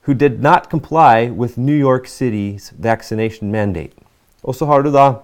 who 0.06 0.14
did 0.14 0.42
not 0.42 0.70
comply 0.70 1.28
with 1.30 1.58
New 1.58 1.76
York 1.76 2.06
City's 2.06 2.72
vaccination 2.78 3.50
mandate. 3.52 3.94
Og 4.42 4.54
så 4.54 4.66
har 4.66 4.82
du 4.82 4.92
da 4.92 5.14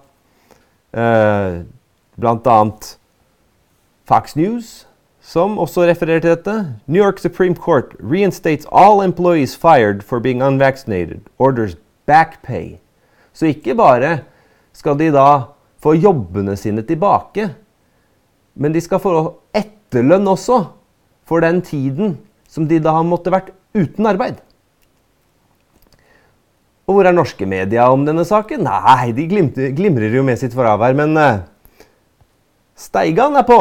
eh, 0.95 1.61
bl.a. 2.17 2.59
Fox 4.05 4.35
News, 4.35 4.87
som 5.21 5.57
også 5.57 5.87
refererer 5.89 6.19
til 6.19 6.29
dette. 6.35 6.55
New 6.87 7.03
York 7.03 7.19
Supreme 7.19 7.55
Court 7.55 7.95
reinstates 7.99 8.67
all 8.71 9.01
employees 9.03 9.55
fired 9.57 10.03
for 10.03 10.19
being 10.19 10.43
unvaccinated. 10.43 11.19
Orders 11.39 11.75
back 12.05 12.41
pay 12.43 12.77
så 13.35 13.49
ikke 13.51 13.75
bare 13.75 14.19
skal 14.73 14.95
de 14.99 15.11
da 15.11 15.27
få 15.83 15.93
jobbene 15.99 16.55
sine 16.57 16.81
tilbake, 16.87 17.49
men 18.55 18.73
de 18.73 18.81
skal 18.81 19.01
få 19.03 19.11
etterlønn 19.55 20.27
også 20.31 20.61
for 21.27 21.43
den 21.43 21.59
tiden 21.61 22.17
som 22.47 22.69
de 22.69 22.79
da 22.79 22.93
har 22.95 23.03
måttet 23.03 23.33
vært 23.35 23.51
uten 23.75 24.07
arbeid. 24.07 24.39
Og 26.85 26.93
hvor 26.97 27.07
er 27.09 27.15
norske 27.17 27.47
media 27.49 27.87
om 27.89 28.03
denne 28.05 28.25
saken? 28.27 28.65
Nei, 28.67 29.09
de 29.17 29.25
glimter, 29.29 29.71
glimrer 29.77 30.13
jo 30.13 30.21
med 30.25 30.37
sitt 30.37 30.53
fravær. 30.53 30.93
Men 30.97 31.17
uh, 31.17 31.41
Steigan 32.77 33.37
er 33.39 33.45
på. 33.47 33.57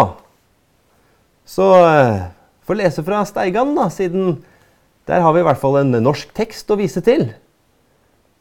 Så 1.48 1.64
uh, 1.64 2.26
får 2.68 2.80
lese 2.82 3.04
fra 3.06 3.22
Steigan, 3.28 3.72
da, 3.78 3.88
siden 3.92 4.42
der 5.08 5.24
har 5.24 5.32
vi 5.36 5.40
i 5.40 5.46
hvert 5.46 5.60
fall 5.60 5.80
en 5.80 5.96
norsk 6.04 6.30
tekst 6.36 6.68
å 6.72 6.78
vise 6.80 7.00
til. 7.04 7.30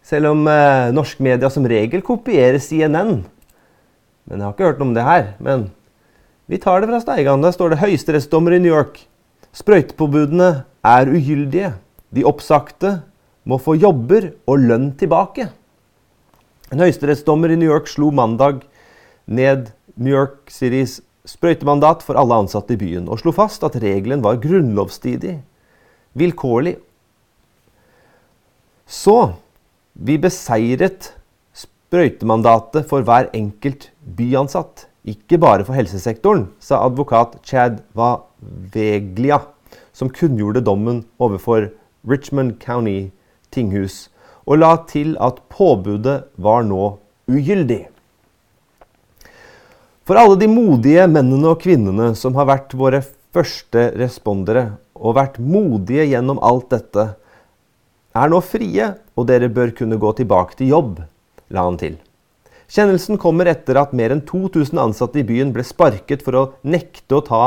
Selv 0.03 0.33
om 0.33 0.43
uh, 0.51 0.91
norsk 0.95 1.23
media 1.23 1.47
som 1.51 1.67
regel 1.67 2.03
kopierer 2.03 2.59
CNN. 2.59 3.21
Men 4.27 4.39
jeg 4.39 4.45
har 4.45 4.55
ikke 4.55 4.67
hørt 4.67 4.83
noe 4.83 4.91
om 4.91 4.97
det 4.97 5.07
her. 5.07 5.25
Men 5.43 5.65
vi 6.51 6.59
tar 6.59 6.83
det 6.83 6.91
fra 6.91 6.99
Steigan. 7.03 7.43
Der 7.43 7.55
står 7.55 7.71
det 7.71 7.81
høyesterettsdommer 7.83 8.55
i 8.55 8.59
New 8.63 8.71
York. 8.71 8.99
Sprøytepåbudene 9.55 10.51
er 10.83 11.11
ugyldige. 11.11 11.71
De 12.13 12.27
oppsagte 12.27 12.97
må 13.49 13.59
få 13.61 13.75
jobber 13.75 14.31
og 14.47 14.63
lønn 14.63 14.91
tilbake. 14.99 15.49
En 16.71 16.81
høyesterettsdommer 16.81 17.53
i 17.53 17.57
New 17.59 17.69
York 17.69 17.89
slo 17.91 18.09
mandag 18.15 18.63
ned 19.25 19.71
New 19.95 20.13
York 20.13 20.51
Citys 20.51 21.01
sprøytemandat 21.27 22.03
for 22.03 22.19
alle 22.19 22.35
ansatte 22.43 22.75
i 22.75 22.79
byen, 22.79 23.07
og 23.07 23.21
slo 23.21 23.31
fast 23.35 23.63
at 23.63 23.77
regelen 23.79 24.23
var 24.23 24.41
grunnlovsstridig, 24.43 25.37
vilkårlig. 26.19 26.75
Så 28.87 29.35
vi 29.93 30.17
beseiret 30.19 31.13
sprøytemandatet 31.55 32.89
for 32.89 33.05
hver 33.05 33.29
enkelt 33.37 33.91
byansatt, 34.17 34.87
ikke 35.07 35.39
bare 35.39 35.63
for 35.67 35.75
helsesektoren, 35.75 36.47
sa 36.63 36.81
advokat 36.83 37.37
Chad 37.47 37.81
Vaveglia, 37.95 39.41
som 39.95 40.11
kunngjorde 40.11 40.63
dommen 40.65 41.03
overfor 41.21 41.69
Richmond 42.07 42.57
County 42.63 43.11
tinghus, 43.53 44.07
og 44.43 44.59
la 44.59 44.75
til 44.89 45.15
at 45.23 45.39
påbudet 45.53 46.23
var 46.35 46.65
nå 46.67 46.95
ugyldig. 47.31 47.85
For 50.03 50.19
alle 50.19 50.35
de 50.35 50.49
modige 50.51 51.05
mennene 51.07 51.53
og 51.53 51.61
kvinnene 51.63 52.11
som 52.19 52.35
har 52.35 52.49
vært 52.49 52.73
våre 52.75 52.99
første 53.33 53.91
respondere, 53.95 54.73
og 54.93 55.15
vært 55.17 55.39
modige 55.39 56.09
gjennom 56.11 56.41
alt 56.43 56.73
dette, 56.73 57.13
er 58.13 58.29
nå 58.29 58.41
frie, 58.45 58.91
og 59.15 59.29
dere 59.29 59.49
bør 59.49 59.71
kunne 59.77 59.99
gå 60.01 60.11
tilbake 60.19 60.59
til 60.59 60.73
jobb, 60.73 60.99
la 61.53 61.63
han 61.65 61.79
til. 61.79 61.95
Kjennelsen 62.73 63.19
kommer 63.21 63.47
etter 63.49 63.77
at 63.79 63.93
mer 63.95 64.13
enn 64.13 64.23
2000 64.25 64.79
ansatte 64.81 65.21
i 65.21 65.27
byen 65.27 65.51
ble 65.55 65.65
sparket 65.65 66.23
for 66.25 66.37
å 66.37 66.45
nekte 66.65 67.19
å 67.19 67.25
ta 67.25 67.43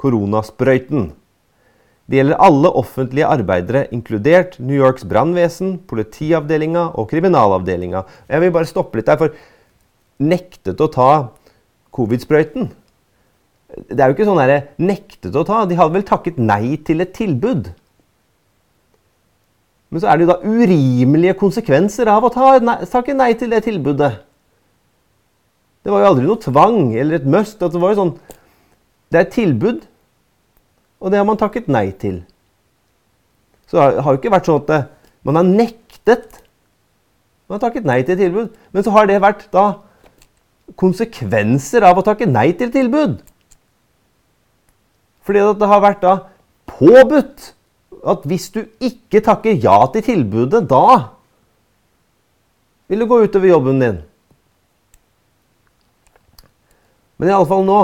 koronasprøyten. 0.00 1.10
Det 2.10 2.18
gjelder 2.18 2.40
alle 2.42 2.70
offentlige 2.76 3.28
arbeidere, 3.30 3.86
inkludert 3.94 4.58
New 4.60 4.76
Yorks 4.76 5.04
brannvesen, 5.08 5.76
politiavdelinga 5.88 6.88
og 6.98 7.08
kriminalavdelinga. 7.12 8.02
Jeg 8.28 8.42
vil 8.42 8.54
bare 8.54 8.68
stoppe 8.68 8.98
litt 8.98 9.08
der, 9.08 9.20
for 9.20 9.36
nektet 10.22 10.80
å 10.82 10.90
ta 10.92 11.10
covid-sprøyten 11.92 12.70
Det 13.88 13.98
er 13.98 14.10
jo 14.10 14.14
ikke 14.14 14.26
sånn 14.28 14.40
derre 14.40 14.58
nektet 14.82 15.36
å 15.36 15.44
ta. 15.48 15.62
De 15.64 15.78
hadde 15.78 15.96
vel 15.96 16.04
takket 16.04 16.36
nei 16.36 16.76
til 16.84 17.00
et 17.00 17.14
tilbud. 17.16 17.70
Men 19.92 20.00
så 20.00 20.08
er 20.08 20.18
det 20.18 20.26
jo 20.26 20.32
da 20.32 20.40
urimelige 20.44 21.36
konsekvenser 21.40 22.08
av 22.08 22.24
å 22.24 22.32
ta, 22.32 22.54
nei, 22.64 22.78
takke 22.88 23.16
nei 23.16 23.32
til 23.36 23.52
det 23.52 23.62
tilbudet. 23.66 24.12
Det 25.84 25.92
var 25.92 26.00
jo 26.00 26.10
aldri 26.12 26.28
noe 26.28 26.40
tvang 26.40 26.94
eller 26.96 27.18
et 27.18 27.26
must. 27.28 27.58
Det 27.60 27.80
var 27.80 27.92
jo 27.92 28.00
sånn 28.00 28.12
Det 29.12 29.18
er 29.20 29.26
et 29.26 29.34
tilbud, 29.34 29.82
og 31.02 31.10
det 31.10 31.18
har 31.18 31.26
man 31.26 31.38
takket 31.40 31.66
nei 31.66 31.88
til. 31.98 32.20
Så 33.66 33.80
det 33.80 34.04
har 34.04 34.14
jo 34.14 34.20
ikke 34.20 34.30
vært 34.30 34.46
sånn 34.46 34.62
at 34.62 34.92
man 35.26 35.38
har 35.40 35.48
nektet. 35.48 36.38
Man 37.48 37.58
har 37.58 37.64
takket 37.64 37.88
nei 37.88 37.98
til 38.06 38.20
tilbud. 38.20 38.52
Men 38.70 38.86
så 38.86 38.92
har 38.94 39.08
det 39.10 39.18
vært 39.22 39.48
da 39.54 39.66
konsekvenser 40.78 41.82
av 41.88 41.98
å 41.98 42.04
takke 42.06 42.28
nei 42.30 42.52
til 42.58 42.70
tilbud. 42.72 43.18
Fordi 45.26 45.42
det 45.58 45.70
har 45.72 45.82
vært 45.82 46.04
da 46.04 46.14
påbudt 46.70 47.50
at 48.12 48.24
hvis 48.26 48.48
du 48.54 48.62
ikke 48.82 49.22
takker 49.22 49.58
ja 49.62 49.78
til 49.94 50.06
tilbudet, 50.06 50.64
da 50.70 51.14
vil 52.90 53.02
det 53.02 53.10
gå 53.10 53.20
utover 53.26 53.50
jobben 53.50 53.82
din. 53.82 54.00
Men 57.18 57.30
iallfall 57.30 57.66
nå 57.66 57.80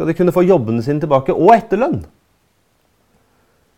skal 0.00 0.08
de 0.08 0.16
kunne 0.16 0.32
få 0.32 0.46
jobbene 0.48 0.80
sine 0.80 0.96
tilbake, 1.02 1.34
og 1.36 1.52
etterlønn. 1.52 2.06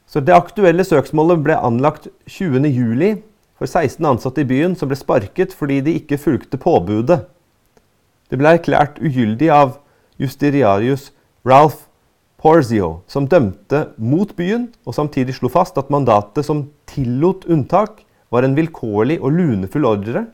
Så 0.06 0.20
Det 0.22 0.30
aktuelle 0.30 0.84
søksmålet 0.86 1.42
ble 1.42 1.56
anlagt 1.58 2.06
20.07. 2.30 3.22
for 3.58 3.66
16 3.66 4.06
ansatte 4.06 4.42
i 4.42 4.46
byen 4.46 4.76
som 4.78 4.86
ble 4.88 4.98
sparket 4.98 5.52
fordi 5.54 5.80
de 5.80 5.96
ikke 5.98 6.18
fulgte 6.18 6.58
påbudet. 6.58 7.26
Det 8.30 8.38
ble 8.38 8.54
erklært 8.54 9.02
ugyldig 9.02 9.50
av 9.50 9.78
justiriarius 10.18 11.10
Ralph 11.44 11.88
Porzio, 12.38 13.02
som 13.08 13.26
dømte 13.26 13.88
mot 13.98 14.30
byen 14.36 14.68
og 14.86 14.94
samtidig 14.94 15.34
slo 15.34 15.50
fast 15.50 15.78
at 15.78 15.90
mandatet 15.90 16.46
som 16.46 16.68
tillot 16.86 17.48
unntak, 17.50 18.04
var 18.30 18.46
en 18.46 18.54
vilkårlig 18.54 19.18
og 19.20 19.32
lunefull 19.32 19.84
ordre, 19.84 20.26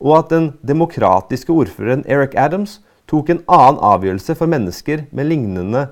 og 0.00 0.18
at 0.18 0.30
den 0.30 0.52
demokratiske 0.64 1.52
ordføreren 1.52 2.06
Eric 2.08 2.32
Adams 2.36 2.80
tok 3.10 3.32
en 3.32 3.42
annen 3.50 3.80
avgjørelse 3.82 4.36
for 4.38 4.50
mennesker 4.50 5.04
med 5.10 5.30
lignende 5.32 5.88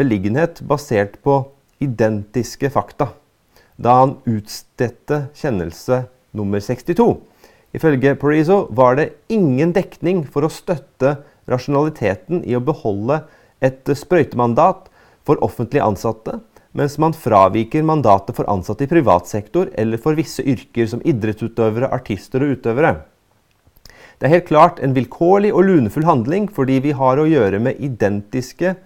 beliggenhet 0.00 0.62
basert 0.66 1.18
på 1.22 1.44
identiske 1.82 2.70
fakta, 2.72 3.12
da 3.76 3.98
han 4.00 4.16
utstedte 4.28 5.26
kjennelse 5.38 6.04
nummer 6.36 6.62
62. 6.62 7.06
Ifølge 7.72 8.14
Pariso 8.20 8.66
var 8.70 8.98
det 8.98 9.12
ingen 9.32 9.72
dekning 9.72 10.24
for 10.28 10.44
å 10.44 10.52
støtte 10.52 11.16
rasjonaliteten 11.48 12.42
i 12.44 12.56
å 12.56 12.64
beholde 12.64 13.22
et 13.62 13.88
sprøytemandat 13.96 14.90
for 15.26 15.40
offentlig 15.44 15.82
ansatte, 15.84 16.40
mens 16.72 16.98
man 17.00 17.14
fraviker 17.16 17.84
mandatet 17.84 18.36
for 18.36 18.48
ansatte 18.50 18.86
i 18.86 18.90
privat 18.90 19.28
sektor 19.28 19.70
eller 19.78 20.00
for 20.00 20.16
visse 20.18 20.44
yrker 20.44 20.88
som 20.88 21.02
idrettsutøvere, 21.04 21.90
artister 21.92 22.44
og 22.44 22.56
utøvere. 22.56 22.94
Det 24.22 24.28
er 24.28 24.36
helt 24.36 24.50
klart 24.52 24.76
en 24.78 24.92
vilkårlig 24.94 25.48
og 25.50 25.64
lunefull 25.66 26.04
handling 26.06 26.44
fordi 26.54 26.76
vi 26.84 26.92
har 26.94 27.18
å 27.18 27.24
gjøre 27.26 27.58
med 27.58 27.80
identiske, 27.82 28.76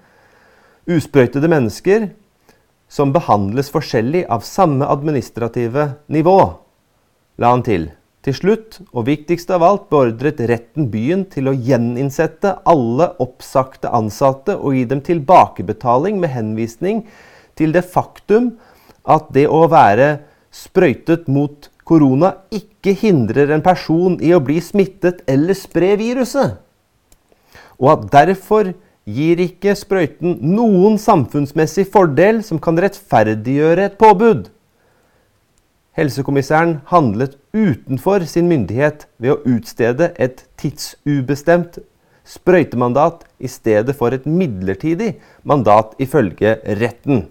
usprøytede 0.88 1.50
mennesker 1.52 2.06
som 2.88 3.12
behandles 3.12 3.68
forskjellig 3.74 4.22
av 4.32 4.46
samme 4.48 4.88
administrative 4.88 5.84
nivå, 6.08 6.38
la 7.36 7.52
han 7.52 7.66
til. 7.68 7.84
Til 8.24 8.38
slutt, 8.38 8.80
og 8.96 9.10
viktigst 9.10 9.52
av 9.52 9.66
alt, 9.66 9.84
beordret 9.92 10.40
retten 10.48 10.88
byen 10.88 11.26
til 11.28 11.52
å 11.52 11.56
gjeninnsette 11.68 12.54
alle 12.64 13.12
oppsagte 13.20 13.92
ansatte 13.92 14.56
og 14.56 14.72
gi 14.72 14.86
dem 14.88 15.04
tilbakebetaling 15.04 16.16
med 16.22 16.32
henvisning 16.32 17.04
til 17.60 17.76
det 17.76 17.84
faktum 17.84 18.54
at 19.04 19.28
det 19.36 19.44
å 19.52 19.66
være 19.68 20.14
sprøytet 20.48 21.28
mot 21.28 21.68
korona 21.86 22.32
ikke 22.54 22.96
hindrer 22.98 23.52
en 23.54 23.62
person 23.64 24.18
i 24.22 24.32
å 24.34 24.42
bli 24.42 24.58
smittet 24.64 25.22
eller 25.30 25.56
spre 25.56 25.94
viruset. 26.00 26.58
Og 27.78 27.92
at 27.92 28.04
derfor 28.12 28.72
gir 29.06 29.40
ikke 29.42 29.76
sprøyten 29.78 30.40
noen 30.42 30.98
samfunnsmessig 30.98 31.86
fordel 31.94 32.42
som 32.44 32.58
kan 32.62 32.78
rettferdiggjøre 32.82 33.86
et 33.86 33.98
påbud. 34.00 34.48
Helsekommissæren 35.96 36.80
handlet 36.90 37.38
utenfor 37.56 38.26
sin 38.28 38.50
myndighet 38.50 39.06
ved 39.22 39.32
å 39.32 39.54
utstede 39.54 40.10
et 40.20 40.42
tidsubestemt 40.60 41.78
sprøytemandat 42.26 43.22
i 43.38 43.48
stedet 43.48 43.94
for 43.96 44.12
et 44.12 44.26
midlertidig 44.26 45.14
mandat 45.46 45.94
ifølge 46.02 46.58
retten. 46.82 47.28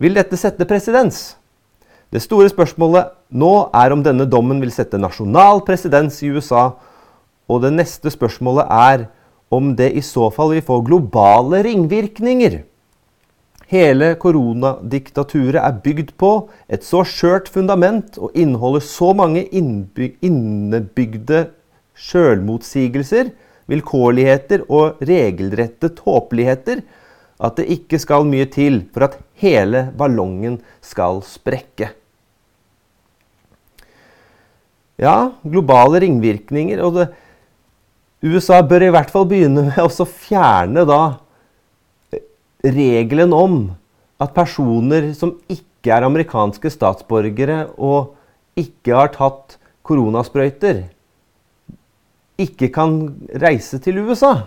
Vil 0.00 0.16
dette 0.16 0.40
sette 0.40 0.66
presedens? 0.66 1.36
Det 2.14 2.20
store 2.22 2.46
spørsmålet 2.46 3.08
nå 3.34 3.52
er 3.74 3.90
om 3.90 4.02
denne 4.06 4.22
dommen 4.30 4.60
vil 4.62 4.70
sette 4.70 5.00
nasjonal 5.02 5.64
presedens 5.66 6.20
i 6.22 6.28
USA, 6.30 6.68
og 7.50 7.64
det 7.64 7.72
neste 7.74 8.12
spørsmålet 8.14 8.70
er 8.70 9.08
om 9.50 9.72
det 9.74 9.88
i 9.98 10.02
så 10.06 10.28
fall 10.30 10.52
vil 10.54 10.62
få 10.62 10.76
globale 10.86 11.64
ringvirkninger. 11.66 12.60
Hele 13.66 14.12
koronadiktaturet 14.22 15.58
er 15.58 15.80
bygd 15.82 16.12
på 16.20 16.30
et 16.70 16.86
så 16.86 17.02
skjørt 17.02 17.50
fundament 17.50 18.14
og 18.22 18.30
inneholder 18.38 18.86
så 18.86 19.10
mange 19.16 19.42
innebygde 19.50 21.42
sjølmotsigelser, 21.98 23.34
vilkårligheter 23.66 24.68
og 24.68 25.02
regelrette 25.02 25.90
tåpeligheter 25.98 26.86
at 27.42 27.58
det 27.58 27.66
ikke 27.80 27.98
skal 27.98 28.28
mye 28.28 28.46
til 28.46 28.84
for 28.94 29.08
at 29.08 29.18
hele 29.42 29.88
ballongen 29.98 30.60
skal 30.84 31.24
sprekke. 31.26 31.90
Ja, 35.00 35.34
globale 35.42 36.00
ringvirkninger. 36.04 36.82
Og 36.86 36.98
det, 36.98 37.08
USA 38.24 38.62
bør 38.64 38.86
i 38.86 38.92
hvert 38.94 39.12
fall 39.12 39.26
begynne 39.28 39.66
med 39.68 39.80
å 39.82 40.08
fjerne 40.08 40.86
da 40.88 41.00
regelen 42.64 43.34
om 43.36 43.58
at 44.22 44.32
personer 44.36 45.10
som 45.16 45.34
ikke 45.50 45.92
er 45.92 46.06
amerikanske 46.06 46.70
statsborgere 46.72 47.66
og 47.76 48.14
ikke 48.56 48.94
har 48.96 49.12
tatt 49.12 49.58
koronasprøyter, 49.84 50.86
ikke 52.40 52.70
kan 52.72 52.96
reise 53.42 53.78
til 53.82 54.00
USA. 54.06 54.46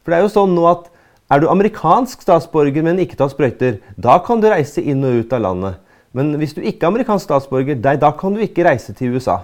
For 0.00 0.14
det 0.14 0.18
er 0.18 0.24
jo 0.24 0.32
sånn 0.32 0.56
nå 0.56 0.64
at 0.70 0.88
er 1.32 1.42
du 1.42 1.50
amerikansk 1.52 2.24
statsborger, 2.24 2.84
men 2.84 3.00
ikke 3.02 3.16
tatt 3.18 3.34
sprøyter, 3.34 3.78
da 3.96 4.18
kan 4.24 4.40
du 4.40 4.48
reise 4.52 4.80
inn 4.80 5.04
og 5.04 5.22
ut 5.22 5.36
av 5.36 5.44
landet. 5.44 5.78
Men 6.16 6.34
hvis 6.40 6.56
du 6.56 6.60
ikke 6.60 6.86
er 6.86 6.92
amerikansk 6.92 7.28
statsborger, 7.28 7.78
da 7.80 8.10
kan 8.16 8.36
du 8.36 8.42
ikke 8.44 8.66
reise 8.68 8.92
til 8.96 9.16
USA 9.16 9.42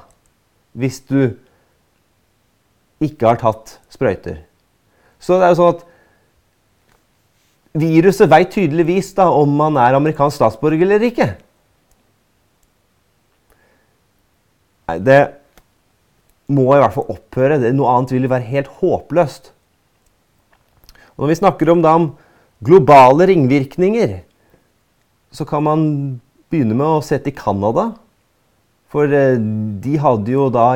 hvis 0.76 1.00
du 1.08 1.36
ikke 3.04 3.30
har 3.30 3.40
tatt 3.40 3.78
sprøyter. 3.92 4.42
Så 5.22 5.38
det 5.38 5.46
er 5.46 5.54
jo 5.54 5.60
sånn 5.60 5.76
at 5.76 5.84
viruset 7.78 8.30
veit 8.30 8.50
tydeligvis 8.54 9.12
da 9.16 9.28
om 9.34 9.50
man 9.60 9.78
er 9.80 9.96
amerikansk 9.98 10.38
statsborger 10.38 10.86
eller 10.86 11.06
ikke. 11.08 11.28
Nei, 14.88 14.98
det 15.04 15.20
må 16.48 16.64
i 16.72 16.80
hvert 16.80 16.94
fall 16.94 17.10
opphøre. 17.12 17.58
Det, 17.60 17.74
Noe 17.76 17.92
annet 17.92 18.14
vil 18.14 18.30
være 18.30 18.48
helt 18.48 18.70
håpløst. 18.80 19.52
Og 21.16 21.24
når 21.24 21.32
vi 21.32 21.40
snakker 21.42 21.72
om, 21.74 21.82
da, 21.84 21.94
om 21.98 22.08
globale 22.64 23.26
ringvirkninger, 23.28 24.20
så 25.34 25.44
kan 25.44 25.66
man 25.66 25.82
begynne 26.48 26.76
med 26.78 26.88
å 26.88 27.04
se 27.04 27.18
til 27.20 27.36
Canada. 27.36 27.90
For 28.88 29.12
eh, 29.12 29.36
de 29.84 29.98
hadde 30.00 30.32
jo 30.32 30.48
da 30.52 30.70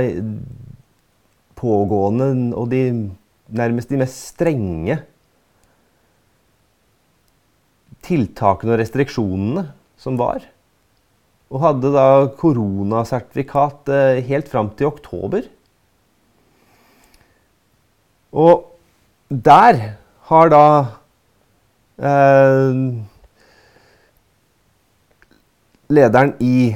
pågående 1.56 2.28
og 2.58 2.68
de 2.72 2.82
nærmest 3.52 3.92
de 3.92 4.00
mest 4.00 4.18
strenge 4.32 4.98
tiltakene 8.02 8.74
og 8.74 8.80
restriksjonene 8.82 9.66
som 10.00 10.18
var. 10.20 10.44
Og 11.52 11.62
hadde 11.62 11.92
da 11.94 12.06
koronasertifikat 12.40 13.90
eh, 13.92 14.22
helt 14.26 14.48
fram 14.50 14.72
til 14.76 14.90
oktober. 14.90 15.46
Og 18.32 18.68
der 19.28 19.80
har 20.28 20.52
da 20.52 20.64
eh, 22.00 22.78
lederen 25.92 26.34
i 26.40 26.72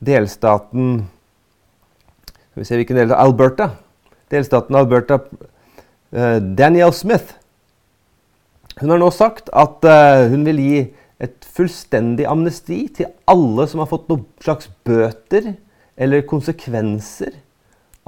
delstaten 0.00 1.06
Skal 2.50 2.62
vi 2.62 2.66
se 2.66 2.78
hvilken 2.80 2.98
del 2.98 3.12
Alberta. 3.14 3.70
Delstaten 4.30 4.74
Alberta. 4.74 5.20
Uh, 6.10 6.40
Danielle 6.58 6.92
Smith. 6.92 7.36
Hun 8.80 8.90
har 8.90 8.98
nå 8.98 9.10
sagt 9.14 9.50
at 9.52 9.84
uh, 9.86 10.26
hun 10.32 10.44
vil 10.48 10.58
gi 10.62 10.80
et 11.20 11.46
fullstendig 11.54 12.26
amnesti 12.26 12.86
til 12.96 13.10
alle 13.28 13.66
som 13.68 13.82
har 13.82 13.90
fått 13.90 14.08
noen 14.10 14.24
slags 14.42 14.70
bøter 14.88 15.52
eller 16.00 16.24
konsekvenser 16.26 17.36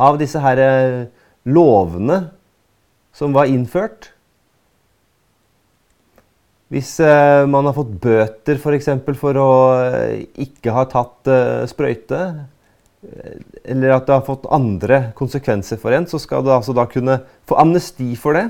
av 0.00 0.16
disse 0.18 0.40
her 0.42 0.62
uh, 0.64 1.05
lovene 1.44 2.24
som 3.12 3.37
var 3.37 3.50
innført. 3.52 4.12
Hvis 6.73 6.95
uh, 7.05 7.45
man 7.53 7.67
har 7.69 7.77
fått 7.77 7.93
bøter 8.01 8.57
f.eks. 8.57 8.63
For, 8.65 8.77
eksempel, 8.79 9.17
for 9.19 9.37
å 9.37 9.51
uh, 9.77 10.23
ikke 10.41 10.73
ha 10.73 10.87
tatt 10.89 11.29
uh, 11.29 11.69
sprøyte, 11.69 12.23
eller 13.67 13.97
at 13.97 14.07
det 14.07 14.15
har 14.15 14.23
fått 14.23 14.45
andre 14.55 15.09
konsekvenser 15.19 15.81
for 15.83 15.93
en, 15.93 16.05
så 16.07 16.21
skal 16.23 16.45
du 16.47 16.53
altså 16.55 16.71
da 16.77 16.85
kunne 16.87 17.19
få 17.51 17.57
amnesti 17.59 18.13
for 18.17 18.39
det. 18.39 18.45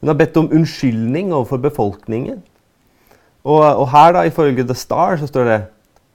Hun 0.00 0.10
har 0.10 0.16
bedt 0.16 0.38
om 0.40 0.48
unnskyldning 0.48 1.34
overfor 1.34 1.60
befolkningen. 1.60 2.40
Og, 3.44 3.60
og 3.62 3.84
her, 3.92 4.14
da, 4.16 4.24
ifølge 4.24 4.64
The 4.64 4.74
Star, 4.74 5.20
så 5.20 5.28
står 5.28 5.44
det 5.44 5.58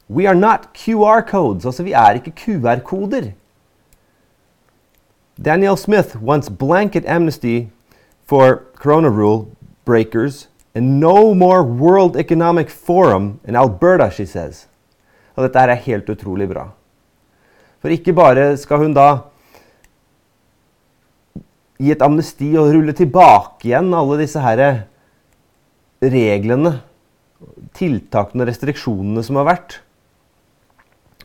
We 0.09 0.27
are 0.27 0.35
not 0.35 0.71
QR 0.73 1.21
codes. 1.29 1.65
Altså, 1.65 1.83
vi 1.83 1.93
er 1.93 2.19
ikke 2.19 2.33
QR-koder. 2.43 3.31
Daniel 5.45 5.77
Smith 5.77 6.17
wants 6.17 6.49
blanket 6.49 7.05
amnesty 7.05 7.69
for 8.25 8.65
corona 8.75 9.09
rule 9.09 9.47
breakers 9.85 10.49
and 10.75 10.99
no 10.99 11.33
more 11.33 11.63
World 11.63 12.17
Economic 12.17 12.69
Forum 12.69 13.39
in 13.45 13.55
Alberta, 13.55 14.09
she 14.11 14.25
says. 14.25 14.67
Og 15.35 15.45
dette 15.45 15.59
er 15.59 15.85
helt 15.85 16.09
utrolig 16.09 16.47
bra. 16.49 16.69
For 17.81 17.93
ikke 17.93 18.15
bare 18.15 18.53
skal 18.57 18.81
hun 18.85 18.93
da 18.95 19.07
gi 21.81 21.91
et 21.91 22.03
amnesti 22.05 22.53
og 22.57 22.71
rulle 22.73 22.93
tilbake 22.95 23.67
igjen 23.67 23.91
alle 23.97 24.19
disse 24.21 24.41
her 24.41 24.61
reglene, 26.03 26.77
tiltakene 27.75 28.45
og 28.45 28.49
restriksjonene 28.49 29.23
som 29.25 29.39
har 29.41 29.49
vært. 29.49 29.79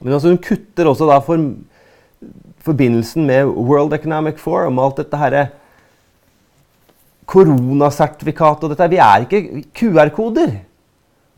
Men 0.00 0.16
altså 0.16 0.32
hun 0.32 0.42
kutter 0.42 0.88
også 0.88 1.08
da 1.08 1.20
for 1.22 1.42
forbindelsen 2.66 3.26
med 3.26 3.48
World 3.54 3.94
Economic 3.96 4.40
Forum 4.42 4.78
og 4.78 4.90
alt 4.90 5.02
dette 5.04 5.20
herre 5.20 5.44
koronasertifikat 7.28 8.64
og 8.64 8.72
dette. 8.72 8.90
Vi 8.92 9.00
er 9.04 9.26
ikke 9.26 9.62
QR-koder. 9.76 10.56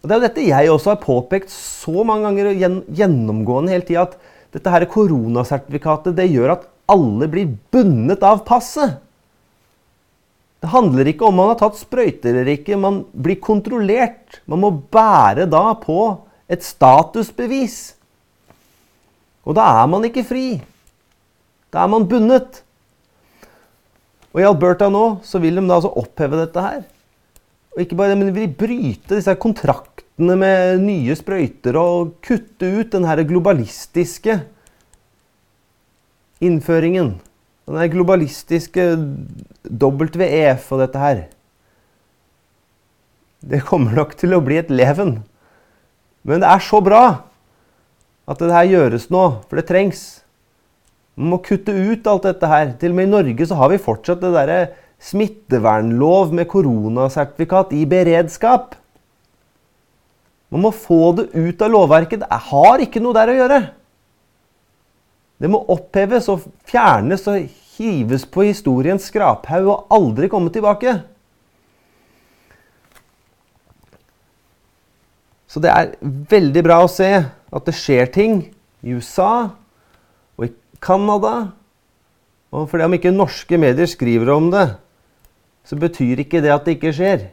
Og 0.00 0.08
Det 0.08 0.14
er 0.14 0.20
jo 0.20 0.26
dette 0.26 0.48
jeg 0.48 0.72
også 0.72 0.94
har 0.94 1.02
påpekt 1.02 1.52
så 1.52 2.04
mange 2.06 2.24
ganger 2.28 2.50
og 2.50 2.88
gjennomgående 2.96 3.74
hele 3.74 3.84
tida, 3.84 4.06
at 4.06 4.16
dette 4.54 4.72
her 4.72 4.86
koronasertifikatet 4.90 6.16
det 6.16 6.30
gjør 6.32 6.54
at 6.56 6.66
alle 6.90 7.28
blir 7.30 7.52
bundet 7.72 8.24
av 8.26 8.42
passet. 8.46 8.98
Det 10.60 10.72
handler 10.72 11.08
ikke 11.08 11.24
om 11.24 11.38
man 11.40 11.52
har 11.52 11.60
tatt 11.60 11.78
sprøyter 11.80 12.34
eller 12.34 12.50
ikke. 12.52 12.76
Man 12.76 13.04
blir 13.12 13.38
kontrollert. 13.40 14.40
Man 14.50 14.60
må 14.60 14.72
bære 14.92 15.46
da 15.48 15.70
på 15.80 16.00
et 16.50 16.64
statusbevis. 16.66 17.78
Og 19.48 19.56
da 19.56 19.64
er 19.80 19.86
man 19.88 20.04
ikke 20.04 20.26
fri. 20.26 20.44
Da 21.72 21.84
er 21.84 21.92
man 21.92 22.04
bundet. 22.10 22.60
Og 24.30 24.42
i 24.42 24.46
Alberta 24.46 24.88
nå 24.92 25.20
så 25.26 25.40
vil 25.42 25.58
de 25.58 25.64
da 25.66 25.78
altså 25.78 25.90
oppheve 25.98 26.38
dette 26.38 26.62
her. 26.62 26.84
Og 27.74 27.82
ikke 27.82 27.96
bare 27.98 28.12
det, 28.12 28.18
men 28.20 28.30
de 28.30 28.34
vil 28.34 28.54
bryte 28.54 29.16
disse 29.16 29.34
kontraktene 29.42 30.36
med 30.38 30.82
nye 30.84 31.16
sprøyter 31.18 31.78
og 31.78 32.16
kutte 32.24 32.68
ut 32.80 32.92
den 32.94 33.06
her 33.08 33.22
globalistiske 33.26 34.40
innføringen. 36.42 37.16
Den 37.70 37.78
her 37.78 37.90
globalistiske 37.92 38.86
WEF 39.70 40.70
og 40.72 40.82
dette 40.82 41.02
her. 41.02 41.26
Det 43.40 43.62
kommer 43.64 43.94
nok 43.96 44.16
til 44.20 44.34
å 44.36 44.42
bli 44.44 44.58
et 44.60 44.72
leven. 44.72 45.20
Men 46.26 46.42
det 46.42 46.50
er 46.50 46.64
så 46.64 46.82
bra 46.84 47.04
at 48.30 48.42
det 48.42 48.52
her 48.52 48.68
gjøres 48.68 49.08
nå, 49.10 49.22
for 49.48 49.58
det 49.58 49.66
trengs. 49.70 50.19
Man 51.20 51.34
må 51.34 51.40
kutte 51.44 51.74
ut 51.76 52.06
alt 52.08 52.24
dette 52.24 52.48
her. 52.48 52.70
Til 52.80 52.94
og 52.94 52.96
med 52.96 53.10
i 53.10 53.12
Norge 53.12 53.46
så 53.48 53.58
har 53.60 53.68
vi 53.72 53.82
fortsatt 53.82 54.22
det 54.22 54.32
derre 54.32 54.60
smittevernlov 55.04 56.32
med 56.36 56.48
koronasertifikat 56.48 57.74
i 57.76 57.84
beredskap. 57.88 58.74
Man 60.50 60.64
må 60.64 60.72
få 60.74 61.12
det 61.18 61.28
ut 61.36 61.60
av 61.62 61.72
lovverket. 61.76 62.24
Det 62.24 62.40
har 62.50 62.82
ikke 62.82 63.02
noe 63.04 63.16
der 63.16 63.32
å 63.32 63.36
gjøre. 63.36 63.60
Det 65.40 65.48
må 65.52 65.62
oppheves 65.72 66.28
og 66.32 66.48
fjernes 66.68 67.28
og 67.30 67.46
hives 67.76 68.26
på 68.28 68.48
historiens 68.48 69.04
skraphaug 69.08 69.70
og 69.72 69.94
aldri 69.94 70.28
komme 70.32 70.52
tilbake. 70.52 70.98
Så 75.50 75.60
det 75.60 75.70
er 75.72 75.94
veldig 76.00 76.64
bra 76.64 76.82
å 76.84 76.90
se 76.92 77.10
at 77.20 77.66
det 77.66 77.76
skjer 77.76 78.12
ting 78.12 78.42
i 78.86 78.96
USA 78.96 79.50
Canada. 80.80 81.50
Og 82.50 82.68
fordi 82.70 82.86
om 82.86 82.96
ikke 82.96 83.12
norske 83.14 83.58
medier 83.60 83.86
skriver 83.86 84.32
om 84.34 84.50
det, 84.52 84.66
så 85.64 85.76
betyr 85.78 86.24
ikke 86.24 86.40
det 86.42 86.52
at 86.54 86.64
det 86.66 86.78
ikke 86.78 86.94
skjer. 86.96 87.28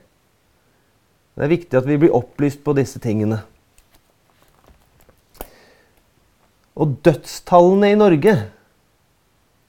Det 1.37 1.45
er 1.45 1.53
viktig 1.53 1.77
at 1.77 1.87
vi 1.87 1.99
blir 2.01 2.15
opplyst 2.17 2.63
på 2.65 2.75
disse 2.77 2.99
tingene. 3.01 3.39
Og 6.77 6.99
dødstallene 7.05 7.91
i 7.93 7.97
Norge, 7.97 8.35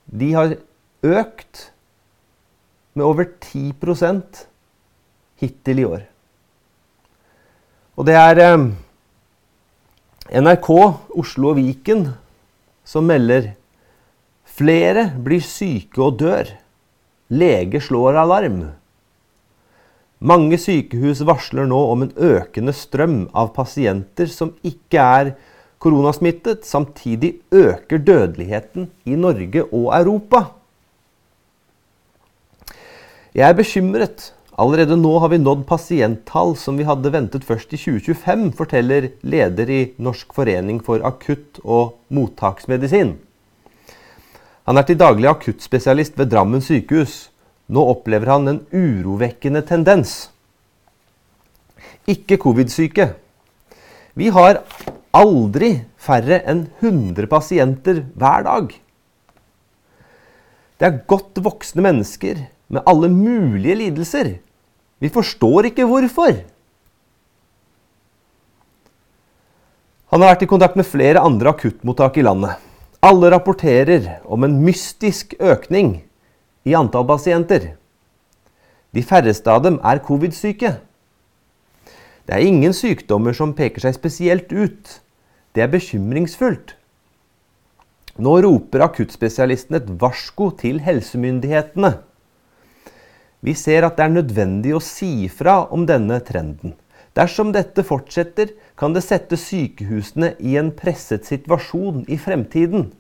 de 0.09 0.29
har 0.35 0.57
økt 1.05 1.69
med 2.97 3.05
over 3.05 3.29
10% 3.41 4.45
hittil 5.41 5.81
i 5.81 5.87
år. 5.89 6.05
Og 7.99 8.07
det 8.07 8.15
er 8.15 8.41
eh, 8.43 8.67
NRK, 10.41 10.69
Oslo 11.19 11.53
og 11.53 11.59
Viken 11.61 12.09
som 12.89 13.09
melder 13.09 13.53
flere 14.59 15.09
blir 15.25 15.43
syke 15.45 16.03
og 16.03 16.19
dør. 16.23 16.51
Lege 17.31 17.81
slår 17.85 18.19
alarm. 18.19 18.63
Mange 20.19 20.59
sykehus 20.59 21.21
varsler 21.27 21.69
nå 21.71 21.79
om 21.93 22.03
en 22.03 22.15
økende 22.17 22.75
strøm 22.75 23.29
av 23.39 23.53
pasienter 23.55 24.31
som 24.33 24.51
ikke 24.67 24.99
er 25.03 25.35
koronasmittet. 25.79 26.67
Samtidig 26.67 27.37
øker 27.55 28.03
dødeligheten 28.03 28.89
i 29.07 29.15
Norge 29.15 29.63
og 29.69 29.93
Europa. 29.95 30.49
Jeg 33.37 33.47
er 33.47 33.55
bekymret 33.55 34.33
Allerede 34.59 34.97
nå 34.99 35.13
har 35.23 35.31
vi 35.31 35.39
nådd 35.39 35.61
pasienttall 35.69 36.57
som 36.59 36.75
vi 36.81 36.87
hadde 36.89 37.13
ventet 37.15 37.45
først 37.47 37.71
i 37.77 37.79
2025, 37.79 38.49
forteller 38.59 39.13
leder 39.23 39.71
i 39.71 39.79
Norsk 40.03 40.35
forening 40.35 40.81
for 40.83 41.05
akutt- 41.07 41.61
og 41.63 41.93
mottaksmedisin. 42.11 43.13
Han 44.69 44.77
er 44.77 44.85
til 44.85 44.99
daglig 45.01 45.31
akuttspesialist 45.31 46.19
ved 46.21 46.29
Drammen 46.29 46.61
sykehus. 46.61 47.31
Nå 47.73 47.81
opplever 47.89 48.29
han 48.35 48.51
en 48.51 48.59
urovekkende 48.69 49.63
tendens. 49.65 50.29
Ikke 52.09 52.37
covid-syke. 52.41 53.15
Vi 54.13 54.29
har 54.35 54.61
aldri 55.17 55.71
færre 55.97 56.43
enn 56.45 56.67
100 56.83 57.31
pasienter 57.33 58.03
hver 58.13 58.45
dag. 58.45 58.75
Det 60.77 60.87
er 60.87 61.01
godt 61.09 61.41
voksne 61.43 61.85
mennesker 61.89 62.45
med 62.69 62.85
alle 62.85 63.09
mulige 63.09 63.81
lidelser 63.81 64.37
vi 64.99 65.11
forstår 65.15 65.71
ikke 65.71 65.87
hvorfor. 65.87 66.41
Han 70.09 70.25
har 70.25 70.33
vært 70.33 70.47
i 70.47 70.51
kontakt 70.51 70.79
med 70.79 70.89
flere 70.89 71.23
andre 71.23 71.53
akuttmottak 71.53 72.17
i 72.19 72.25
landet. 72.27 72.68
Alle 73.01 73.31
rapporterer 73.31 74.17
om 74.27 74.43
en 74.43 74.57
mystisk 74.59 75.37
økning 75.39 76.01
i 76.67 76.73
antall 76.75 77.05
pasienter. 77.07 77.77
De 78.91 79.05
færreste 79.07 79.53
av 79.53 79.63
dem 79.63 79.77
er 79.87 80.01
covid-syke. 80.03 80.73
Det 82.27 82.35
er 82.35 82.43
ingen 82.43 82.75
sykdommer 82.75 83.37
som 83.39 83.55
peker 83.55 83.85
seg 83.85 83.95
spesielt 83.95 84.51
ut. 84.51 84.97
Det 85.55 85.63
er 85.63 85.71
bekymringsfullt. 85.71 86.75
Nå 88.19 88.35
roper 88.43 88.83
akuttspesialisten 88.89 89.79
et 89.79 89.95
varsko 90.03 90.51
til 90.59 90.83
helsemyndighetene. 90.83 91.93
Vi 93.47 93.55
ser 93.55 93.87
at 93.87 93.95
det 93.95 94.09
er 94.09 94.17
nødvendig 94.17 94.75
å 94.75 94.83
si 94.83 95.31
fra 95.31 95.61
om 95.71 95.87
denne 95.87 96.19
trenden. 96.27 96.75
Dersom 97.19 97.51
dette 97.51 97.83
fortsetter, 97.83 98.53
kan 98.79 98.95
det 98.95 99.03
sette 99.03 99.35
sykehusene 99.41 100.37
i 100.39 100.55
en 100.61 100.71
presset 100.77 101.27
situasjon 101.27 102.05
i 102.07 102.19
fremtiden. 102.21 102.93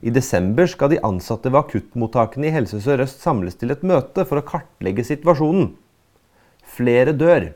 I 0.00 0.12
desember 0.14 0.68
skal 0.70 0.94
de 0.94 1.00
ansatte 1.04 1.50
ved 1.50 1.60
akuttmottakene 1.60 2.48
i 2.48 2.52
Helse 2.54 2.80
Sør-Øst 2.80 3.20
samles 3.20 3.58
til 3.58 3.74
et 3.74 3.82
møte 3.84 4.24
for 4.24 4.40
å 4.40 4.46
kartlegge 4.46 5.04
situasjonen. 5.04 5.72
Flere 6.62 7.12
dør. 7.12 7.50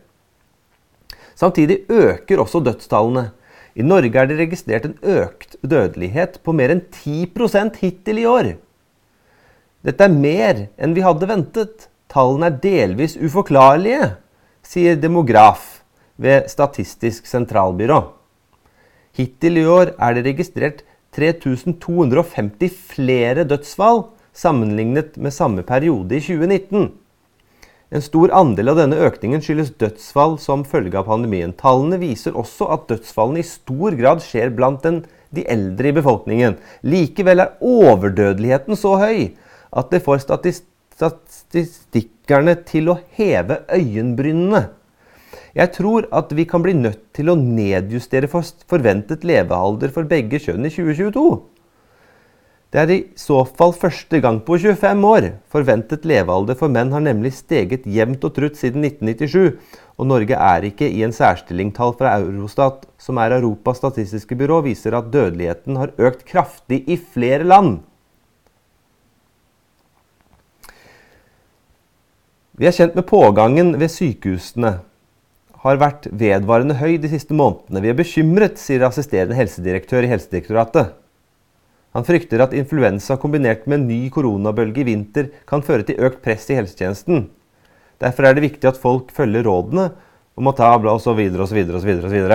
Samtidig 1.38 1.84
øker 1.88 2.42
også 2.42 2.60
dødstallene. 2.66 3.30
I 3.72 3.86
Norge 3.86 4.18
er 4.18 4.28
det 4.28 4.40
registrert 4.42 4.84
en 4.84 4.98
økt 5.00 5.56
dødelighet 5.64 6.42
på 6.44 6.52
mer 6.52 6.74
enn 6.74 6.82
10% 6.92 7.78
hittil 7.80 8.20
i 8.20 8.26
år. 8.28 8.50
Dette 9.86 10.04
er 10.04 10.12
mer 10.12 10.66
enn 10.76 10.92
vi 10.98 11.06
hadde 11.06 11.30
ventet. 11.30 11.88
Tallene 12.12 12.50
er 12.50 12.58
delvis 12.60 13.16
uforklarlige, 13.16 14.18
sier 14.62 14.96
demograf 14.96 15.82
ved 16.16 16.48
Statistisk 16.50 17.26
sentralbyrå. 17.26 18.00
Hittil 19.16 19.60
i 19.60 19.68
år 19.68 19.92
er 19.98 20.16
det 20.16 20.24
registrert 20.30 20.82
3250 21.12 22.72
flere 22.94 23.44
dødsfall 23.44 24.06
sammenlignet 24.32 25.18
med 25.20 25.34
samme 25.34 25.62
periode 25.66 26.16
i 26.16 26.22
2019. 26.24 26.92
En 27.92 28.00
stor 28.00 28.32
andel 28.32 28.72
av 28.72 28.78
denne 28.80 28.96
økningen 29.04 29.42
skyldes 29.44 29.74
dødsfall 29.76 30.38
som 30.40 30.64
følge 30.64 30.96
av 30.96 31.10
pandemien. 31.10 31.52
Tallene 31.52 31.98
viser 32.00 32.38
også 32.38 32.70
at 32.72 32.86
dødsfallene 32.88 33.42
i 33.42 33.44
stor 33.44 33.92
grad 33.98 34.24
skjer 34.24 34.54
blant 34.56 34.80
den, 34.86 35.02
de 35.32 35.44
eldre 35.48 35.90
i 35.90 35.96
befolkningen. 35.96 36.56
Likevel 36.84 37.44
er 37.44 37.52
overdødeligheten 37.60 38.76
så 38.80 38.96
høy 39.00 39.36
at 39.72 39.92
det 39.92 40.00
får 40.04 40.24
statistikkerne 42.22 42.54
til 42.64 42.88
å 42.88 43.00
heve 43.16 43.64
øyenbrynene. 43.68 44.70
Jeg 45.54 45.72
tror 45.74 46.06
at 46.12 46.32
vi 46.32 46.44
kan 46.46 46.62
bli 46.62 46.72
nødt 46.72 47.12
til 47.14 47.28
å 47.28 47.36
nedjustere 47.36 48.28
forventet 48.28 49.24
levealder 49.24 49.90
for 49.92 50.04
begge 50.04 50.38
kjønn 50.38 50.64
i 50.64 50.70
2022. 50.70 51.42
Det 52.72 52.80
er 52.80 52.90
i 52.90 53.04
så 53.16 53.44
fall 53.44 53.74
første 53.74 54.18
gang 54.22 54.40
på 54.40 54.56
25 54.56 55.04
år. 55.04 55.32
Forventet 55.52 56.06
levealder 56.06 56.56
for 56.56 56.72
menn 56.72 56.90
har 56.92 57.02
nemlig 57.04 57.34
steget 57.36 57.84
jevnt 57.84 58.24
og 58.24 58.32
trutt 58.32 58.56
siden 58.56 58.82
1997. 58.82 59.58
Og 60.00 60.08
Norge 60.08 60.32
er 60.32 60.64
ikke 60.64 60.88
i 60.88 61.02
en 61.04 61.12
særstilling. 61.12 61.74
Tall 61.76 61.92
fra 61.98 62.16
Eurostat, 62.16 62.86
som 62.96 63.20
er 63.20 63.36
Europas 63.36 63.76
statistiske 63.76 64.34
byrå, 64.40 64.62
viser 64.64 64.96
at 64.96 65.12
dødeligheten 65.12 65.76
har 65.76 65.92
økt 66.00 66.24
kraftig 66.24 66.80
i 66.88 66.96
flere 66.96 67.44
land. 67.44 67.82
Vi 72.60 72.68
er 72.68 72.74
kjent 72.76 72.96
med 72.98 73.06
pågangen 73.08 73.70
ved 73.80 73.88
sykehusene 73.88 74.74
har 75.62 75.78
vært 75.78 76.08
vedvarende 76.10 76.74
høy 76.80 76.98
de 77.00 77.08
siste 77.08 77.32
månedene. 77.36 77.80
Vi 77.80 77.90
er 77.92 77.96
bekymret, 77.96 78.58
sier 78.60 78.82
assisterende 78.84 79.38
helsedirektør 79.38 80.04
i 80.04 80.10
Helsedirektoratet. 80.10 80.90
Han 81.96 82.04
frykter 82.04 82.42
at 82.42 82.56
influensa 82.56 83.16
kombinert 83.20 83.64
med 83.68 83.78
en 83.78 83.86
ny 83.88 84.00
koronabølge 84.12 84.82
i 84.82 84.88
vinter 84.88 85.28
kan 85.48 85.64
føre 85.64 85.86
til 85.88 86.00
økt 86.02 86.20
press 86.24 86.48
i 86.50 86.56
helsetjenesten. 86.58 87.28
Derfor 88.02 88.26
er 88.26 88.36
det 88.36 88.44
viktig 88.44 88.68
at 88.68 88.80
folk 88.80 89.12
følger 89.14 89.46
rådene 89.46 89.90
om 90.36 90.48
å 90.50 90.54
ta 90.56 90.72
bla 90.82 90.96
osv. 90.98 91.20
osv. 91.46 91.60
osv. 91.78 92.26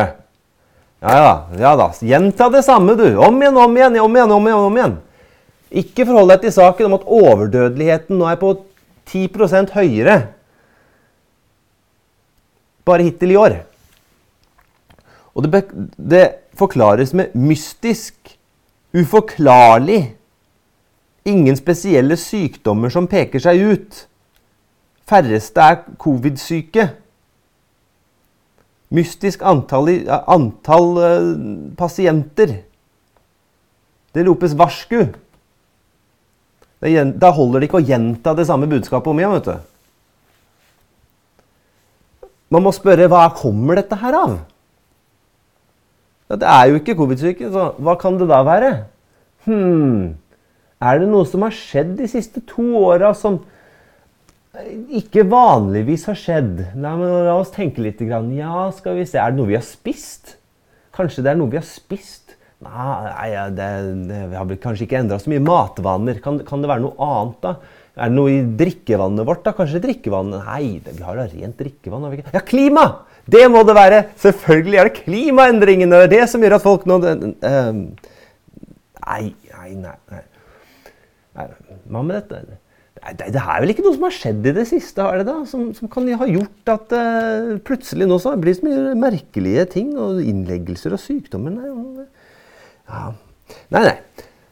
Ja 0.97 1.13
ja, 1.13 1.33
ja 1.59 1.75
da. 1.77 1.91
Gjenta 2.01 2.47
det 2.53 2.63
samme, 2.65 2.95
du. 2.97 3.09
Om 3.21 3.41
igjen, 3.43 3.59
om 3.59 3.77
igjen, 3.77 3.99
om 4.01 4.17
igjen. 4.17 4.33
om 4.33 4.49
igjen, 4.49 4.65
om 4.71 4.79
igjen. 4.79 4.97
Ikke 5.83 6.07
forhold 6.07 6.31
deg 6.31 6.47
til 6.47 6.55
saken 6.55 6.89
om 6.89 6.97
at 6.97 7.09
overdødeligheten 7.19 8.17
nå 8.17 8.29
er 8.31 8.41
på 8.41 8.55
10 9.07 9.71
høyere 9.73 10.17
bare 12.87 13.03
hittil 13.03 13.31
i 13.31 13.39
år. 13.39 13.57
Og 15.35 15.43
det, 15.43 15.63
det 15.97 16.25
forklares 16.57 17.13
med 17.13 17.35
mystisk 17.35 18.37
uforklarlig. 18.95 20.15
Ingen 21.27 21.57
spesielle 21.59 22.15
sykdommer 22.17 22.89
som 22.93 23.09
peker 23.11 23.43
seg 23.43 23.59
ut. 23.73 23.99
Færreste 25.07 25.61
er 25.61 25.83
covid-syke. 25.99 26.87
Mystisk 28.95 29.43
antall, 29.43 29.91
antall 30.07 30.89
uh, 30.97 31.31
pasienter. 31.77 32.61
Det 34.15 34.23
ropes 34.27 34.55
varsku. 34.57 35.03
Da 36.81 37.31
holder 37.33 37.59
det 37.59 37.69
ikke 37.69 37.79
å 37.81 37.87
gjenta 37.87 38.35
det 38.37 38.45
samme 38.45 38.69
budskapet 38.69 39.09
om 39.09 39.19
igjen. 39.19 39.33
vet 39.39 39.49
du. 39.49 39.57
Man 42.53 42.63
må 42.63 42.71
spørre 42.71 43.09
hva 43.11 43.25
kommer 43.35 43.75
dette 43.79 43.97
her 43.99 44.15
av? 44.15 44.37
Det 46.27 46.47
er 46.47 46.69
jo 46.69 46.79
ikke 46.79 46.95
covid-syke, 46.99 47.49
så 47.51 47.71
hva 47.79 47.95
kan 47.99 48.17
det 48.19 48.27
da 48.29 48.41
være? 48.43 48.71
Hm, 49.47 50.15
er 50.83 50.99
det 50.99 51.07
noe 51.07 51.25
som 51.27 51.45
har 51.45 51.55
skjedd 51.55 51.95
de 51.99 52.07
siste 52.11 52.43
to 52.47 52.65
åra 52.81 53.13
som 53.15 53.39
ikke 54.99 55.23
vanligvis 55.31 56.05
har 56.11 56.19
skjedd? 56.19 56.65
La, 56.75 56.95
la 56.99 57.37
oss 57.39 57.53
tenke 57.55 57.81
litt. 57.83 58.03
Ja, 58.03 58.67
skal 58.75 58.99
vi 58.99 59.07
se. 59.07 59.19
Er 59.21 59.31
det 59.31 59.39
noe 59.39 59.49
vi 59.49 59.57
har 59.57 59.65
spist? 59.65 60.35
Kanskje 60.95 61.23
det 61.23 61.31
er 61.31 61.39
noe 61.39 61.51
vi 61.51 61.59
har 61.59 61.67
spist? 61.67 62.26
Nei, 62.65 63.31
det, 63.53 63.65
det, 64.09 64.21
vi 64.31 64.37
har 64.37 64.53
kanskje 64.61 64.87
ikke 64.87 64.97
endra 64.97 65.19
så 65.21 65.29
mye 65.29 65.43
matvaner. 65.45 66.17
Kan, 66.23 66.39
kan, 66.45 66.63
det 66.63 66.71
være 66.71 66.83
noe 66.87 66.97
annet, 67.05 67.37
da? 67.43 67.83
Er 67.97 68.09
det 68.09 68.17
noe 68.17 68.33
i 68.33 68.39
drikkevannet 68.59 69.25
vårt? 69.25 69.43
da? 69.45 69.53
Kanskje 69.57 69.81
drikkevannet 69.81 70.45
Nei, 70.45 70.79
vi 70.85 71.05
har 71.05 71.17
da 71.17 71.27
rent 71.29 71.61
drikkevann. 71.61 72.09
Ja, 72.33 72.41
klima! 72.45 72.87
Det 73.27 73.43
må 73.51 73.63
det 73.67 73.75
være! 73.75 74.03
Selvfølgelig 74.21 74.79
er 74.79 74.89
det 74.89 75.01
klimaendringene! 75.01 75.99
Det 75.99 76.07
er 76.07 76.13
det 76.13 76.29
som 76.31 76.45
gjør 76.45 76.57
at 76.57 76.65
folk 76.65 76.85
nå 76.87 76.99
uh, 77.03 77.81
Nei, 79.07 79.23
nei, 79.53 79.69
nei. 79.81 80.21
Hva 81.37 82.01
med 82.01 82.15
dette? 82.17 82.39
Det, 82.97 83.27
det 83.35 83.41
er 83.41 83.61
vel 83.61 83.71
ikke 83.71 83.83
noe 83.85 83.95
som 83.95 84.05
har 84.07 84.15
skjedd 84.15 84.47
i 84.49 84.53
det 84.57 84.65
siste 84.67 85.03
har 85.05 85.19
det 85.19 85.27
da, 85.27 85.35
som, 85.47 85.69
som 85.77 85.89
kan 85.91 86.07
ha 86.17 86.27
gjort 86.27 86.71
at 86.73 86.95
uh, 86.97 87.51
plutselig 87.67 88.07
nå 88.09 88.17
så 88.21 88.33
blir 88.39 88.55
det 88.55 88.59
så 88.61 88.67
mye 88.67 88.95
merkelige 88.99 89.67
ting 89.77 89.93
og 90.01 90.23
innleggelser 90.23 90.95
og 90.97 91.03
sykdommer. 91.03 91.53
Nei, 91.53 92.07
ja. 92.87 93.09
nei, 93.73 93.81
nei. 93.81 93.97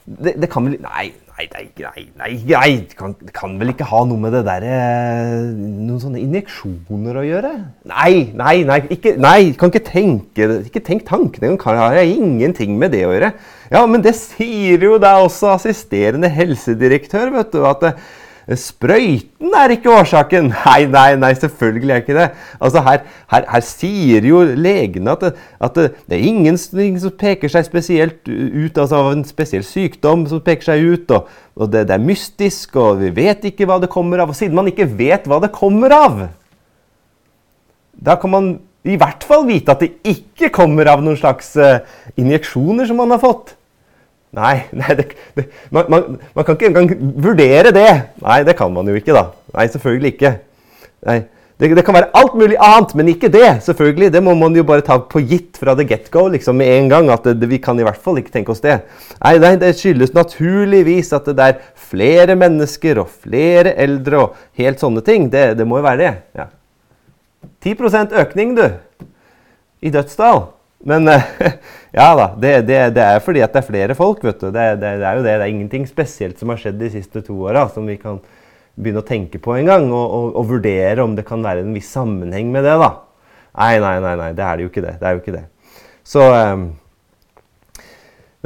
Det, 0.05 0.35
det, 0.37 0.49
kan 0.53 0.67
vel 0.67 0.75
Nei, 0.83 1.07
Nei, 1.35 1.47
nei, 1.51 1.63
nei, 1.81 2.03
nei. 2.15 2.35
Det, 2.45 2.93
kan, 2.95 3.15
kan 3.33 3.55
vel 3.59 3.71
ikke 3.73 3.87
ha 3.89 4.03
noe 4.07 4.21
med 4.21 4.35
det 4.37 4.43
derre 4.47 4.75
eh, 4.75 5.47
Noen 5.57 5.97
sånne 5.99 6.21
injeksjoner 6.21 7.17
å 7.19 7.23
gjøre? 7.25 7.51
Nei, 7.89 8.29
nei, 8.37 8.53
nei. 8.69 8.77
Ikke, 8.93 9.15
nei, 9.19 9.49
kan 9.59 9.73
ikke 9.73 9.81
tenke 9.87 10.47
Ikke 10.61 10.83
tenk 10.85 11.03
tanken 11.09 11.49
engang. 11.49 11.81
Har 11.81 11.97
jeg 11.97 12.19
ingenting 12.19 12.77
med 12.79 12.93
det 12.95 13.01
å 13.07 13.11
gjøre. 13.15 13.33
Ja, 13.73 13.81
men 13.89 14.05
det 14.05 14.13
sier 14.19 14.85
jo 14.85 14.99
da 15.01 15.17
også 15.25 15.55
assisterende 15.55 16.29
helsedirektør, 16.31 17.33
vet 17.35 17.51
du. 17.57 17.65
at 17.67 17.83
det, 17.83 17.95
Sprøyten 18.53 19.55
er 19.57 19.73
ikke 19.73 19.89
årsaken! 19.89 20.51
Nei, 20.67 20.85
nei, 20.85 21.15
nei, 21.17 21.31
selvfølgelig 21.33 21.93
er 21.93 22.03
ikke 22.03 22.17
det. 22.17 22.27
Altså 22.61 22.83
Her, 22.85 22.99
her, 23.31 23.47
her 23.49 23.63
sier 23.65 24.27
jo 24.29 24.43
legene 24.45 25.15
at, 25.15 25.39
at 25.65 25.79
det, 25.79 25.87
det 26.05 26.19
er 26.19 26.27
ingenting 26.29 26.99
som 27.01 27.15
peker 27.17 27.49
seg 27.49 27.65
spesielt 27.65 28.29
ut, 28.29 28.77
altså 28.77 28.99
av 28.99 29.09
en 29.15 29.25
spesiell 29.25 29.65
sykdom 29.65 30.27
som 30.29 30.43
peker 30.45 30.69
seg 30.69 30.85
ut. 30.85 31.15
Og, 31.17 31.33
og 31.57 31.73
det, 31.73 31.87
det, 31.89 31.97
er 31.97 32.05
mystisk, 32.05 32.77
og 32.77 33.01
vi 33.01 33.09
vet 33.17 33.49
ikke 33.49 33.65
hva 33.65 33.79
det 33.81 33.89
kommer 33.93 34.21
av. 34.21 34.29
Og 34.29 34.37
siden 34.37 34.57
man 34.57 34.69
ikke 34.69 34.91
vet 34.93 35.25
hva 35.25 35.41
det 35.41 35.53
kommer 35.55 35.97
av, 35.97 36.23
da 38.05 38.19
kan 38.21 38.29
man 38.29 38.55
i 38.85 38.99
hvert 39.01 39.23
fall 39.25 39.47
vite 39.47 39.73
at 39.73 39.81
det 39.81 39.95
ikke 40.05 40.51
kommer 40.53 40.85
av 40.91 41.01
noen 41.01 41.17
slags 41.17 41.55
uh, 41.57 41.79
injeksjoner 42.21 42.85
som 42.85 42.99
man 43.01 43.15
har 43.15 43.23
fått. 43.23 43.55
Nei, 44.35 44.55
nei 44.79 44.97
det, 44.99 45.07
det, 45.37 45.47
man, 45.71 45.87
man, 45.91 46.17
man, 46.33 46.43
kan 46.45 46.57
ikke 46.57 46.71
engang 46.71 47.13
vurdere 47.23 47.71
det. 47.75 47.91
Nei, 48.23 48.41
det 48.47 48.57
kan 48.59 48.73
man 48.73 48.89
jo 48.89 48.97
ikke, 48.99 49.15
da. 49.15 49.29
Nei, 49.55 49.69
selvfølgelig 49.71 50.13
ikke. 50.15 50.35
Nei, 51.05 51.21
det, 51.55 51.69
det, 51.77 51.85
kan 51.87 51.95
være 51.95 52.11
alt 52.19 52.33
mulig 52.35 52.57
annet, 52.59 52.91
men 52.99 53.09
ikke 53.13 53.29
det. 53.31 53.61
selvfølgelig. 53.63 54.11
Det 54.11 54.21
må 54.23 54.33
man 54.35 54.55
jo 54.57 54.65
bare 54.67 54.83
ta 54.83 54.97
på 54.99 55.21
gitt 55.23 55.55
fra 55.61 55.75
the 55.77 55.85
get-go 55.87 56.25
liksom, 56.33 56.59
med 56.59 56.67
en 56.73 56.89
gang. 56.91 57.11
at 57.13 57.29
Vi 57.47 57.61
kan 57.63 57.79
i 57.79 57.85
hvert 57.87 58.01
fall 58.01 58.19
ikke 58.19 58.33
tenke 58.33 58.51
oss 58.51 58.63
det. 58.63 58.81
Nei, 59.21 59.37
nei, 59.39 59.55
Det 59.61 59.71
skyldes 59.79 60.11
naturligvis 60.13 61.13
at 61.15 61.31
det 61.31 61.47
er 61.47 61.61
flere 61.79 62.35
mennesker 62.35 62.99
og 62.99 63.13
flere 63.23 63.71
eldre 63.79 64.19
og 64.25 64.35
helt 64.59 64.83
sånne 64.83 65.05
ting. 65.05 65.29
Det, 65.31 65.53
det 65.55 65.67
må 65.67 65.79
jo 65.79 65.87
være 65.87 66.03
det. 66.03 66.13
Ja. 66.35 66.49
10% 67.63 68.11
økning, 68.19 68.57
du, 68.57 68.67
i 69.81 69.93
dødsdal. 69.93 70.43
Men 70.85 71.09
eh, 71.09 71.25
ja 71.97 72.07
da, 72.17 72.29
det, 72.37 72.53
det, 72.69 72.79
det, 72.95 73.03
er 73.03 73.23
fordi 73.25 73.41
at 73.45 73.53
det 73.55 73.63
er 73.63 73.67
flere 73.67 73.97
folk. 73.97 74.23
vet 74.25 74.39
du. 74.41 74.51
Det, 74.53 74.65
det, 74.81 74.93
er 75.01 75.17
jo 75.17 75.25
det. 75.25 75.33
Det 75.33 75.47
er 75.47 75.51
ingenting 75.51 75.87
spesielt 75.89 76.39
som 76.41 76.53
har 76.53 76.61
skjedd 76.61 76.77
de 76.81 76.91
siste 76.93 77.23
to 77.25 77.39
åra 77.49 77.65
som 77.73 77.89
vi 77.89 77.97
kan 78.01 78.21
begynne 78.75 79.01
å 79.01 79.07
tenke 79.07 79.41
på 79.41 79.57
en 79.57 79.71
gang. 79.71 79.89
Og, 79.89 80.05
og, 80.05 80.31
og, 80.35 80.47
vurdere 80.53 81.03
om 81.03 81.17
det 81.17 81.27
kan 81.27 81.43
være 81.45 81.65
en 81.65 81.75
viss 81.75 81.89
sammenheng 81.95 82.53
med 82.53 82.67
det. 82.67 82.77
da. 82.81 82.93
Nei, 83.55 83.75
nei, 83.81 83.97
nei, 84.03 84.15
nei 84.19 84.31
det 84.37 84.45
er 84.45 84.57
det 84.57 84.67
jo 84.67 84.73
ikke 84.73 84.85
det. 84.85 84.97
det, 85.01 85.05
er 85.09 85.17
jo 85.17 85.23
ikke 85.25 85.37
det. 85.39 85.45
Så... 86.05 86.25
Um, 86.31 86.73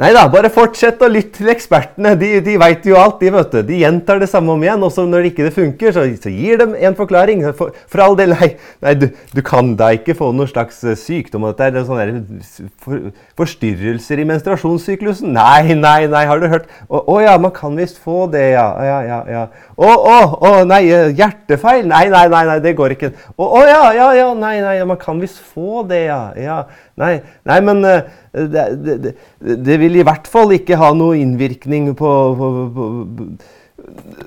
Nei 0.00 0.12
da, 0.16 0.24
bare 0.32 0.48
fortsett 0.52 1.02
å 1.04 1.10
lytte 1.12 1.42
til 1.42 1.52
ekspertene. 1.52 2.14
De, 2.20 2.32
de 2.44 2.56
veit 2.60 2.86
jo 2.88 2.96
alt, 2.96 3.18
de. 3.20 3.30
vet 3.34 3.52
du. 3.52 3.60
De 3.68 3.80
gjentar 3.82 4.20
det 4.22 4.30
samme 4.32 4.54
om 4.54 4.62
igjen. 4.64 4.82
Også 4.86 5.04
når 5.06 5.26
det 5.26 5.32
ikke 5.34 5.50
funker, 5.52 5.92
så, 5.96 6.06
så 6.22 6.32
gir 6.32 6.60
dem 6.60 6.72
en 6.74 6.96
forklaring. 6.98 7.44
For, 7.58 7.76
for 7.90 8.04
all 8.04 8.16
del, 8.18 8.32
nei, 8.38 8.54
nei 8.84 8.94
du, 8.98 9.10
du, 9.34 9.42
kan 9.44 9.74
da 9.78 9.90
ikke 9.96 10.16
få 10.16 10.32
noen 10.32 10.48
slags 10.50 10.80
sykdom 10.80 11.20
sykdom. 11.20 11.46
Dette 11.56 11.80
er 11.80 11.86
sånne 11.86 12.40
for, 12.82 13.10
forstyrrelser 13.38 14.22
i 14.22 14.26
menstruasjonssyklusen. 14.28 15.32
Nei, 15.36 15.74
nei, 15.78 16.06
nei, 16.10 16.24
har 16.28 16.40
du 16.40 16.48
hørt? 16.50 16.68
Å, 16.88 17.02
å 17.04 17.18
ja, 17.22 17.36
man 17.40 17.54
kan 17.56 17.76
visst 17.78 18.00
få 18.02 18.26
det, 18.32 18.52
ja. 18.54 18.66
ja, 18.86 18.98
ja, 19.06 19.20
ja. 19.30 19.44
Å, 19.80 19.88
å, 19.88 20.16
å, 20.44 20.48
nei, 20.68 20.82
hjertefeil? 21.16 21.86
Nei, 21.88 22.10
nei, 22.12 22.26
nei, 22.28 22.42
nei 22.50 22.58
det 22.60 22.74
går 22.76 22.92
ikke. 22.98 23.08
Å, 23.32 23.46
å 23.46 23.60
ja, 23.64 23.84
ja, 23.96 24.08
ja, 24.18 24.26
nei, 24.36 24.58
nei, 24.60 24.74
man 24.88 24.98
kan 25.00 25.22
visst 25.22 25.40
få 25.40 25.86
det, 25.88 26.02
ja. 26.10 26.18
ja. 26.36 26.58
Nei, 27.00 27.14
nei, 27.48 27.56
men 27.64 27.80
det, 27.86 27.94
det, 28.36 28.66
det, 29.00 29.14
det, 29.40 29.78
vil 29.80 29.96
i 29.96 30.04
hvert 30.04 30.28
fall 30.28 30.52
ikke 30.52 30.76
ha 30.80 30.92
noe 30.96 31.16
innvirkning 31.22 31.94
på, 31.96 32.12
på, 32.36 32.50
på, 32.76 32.90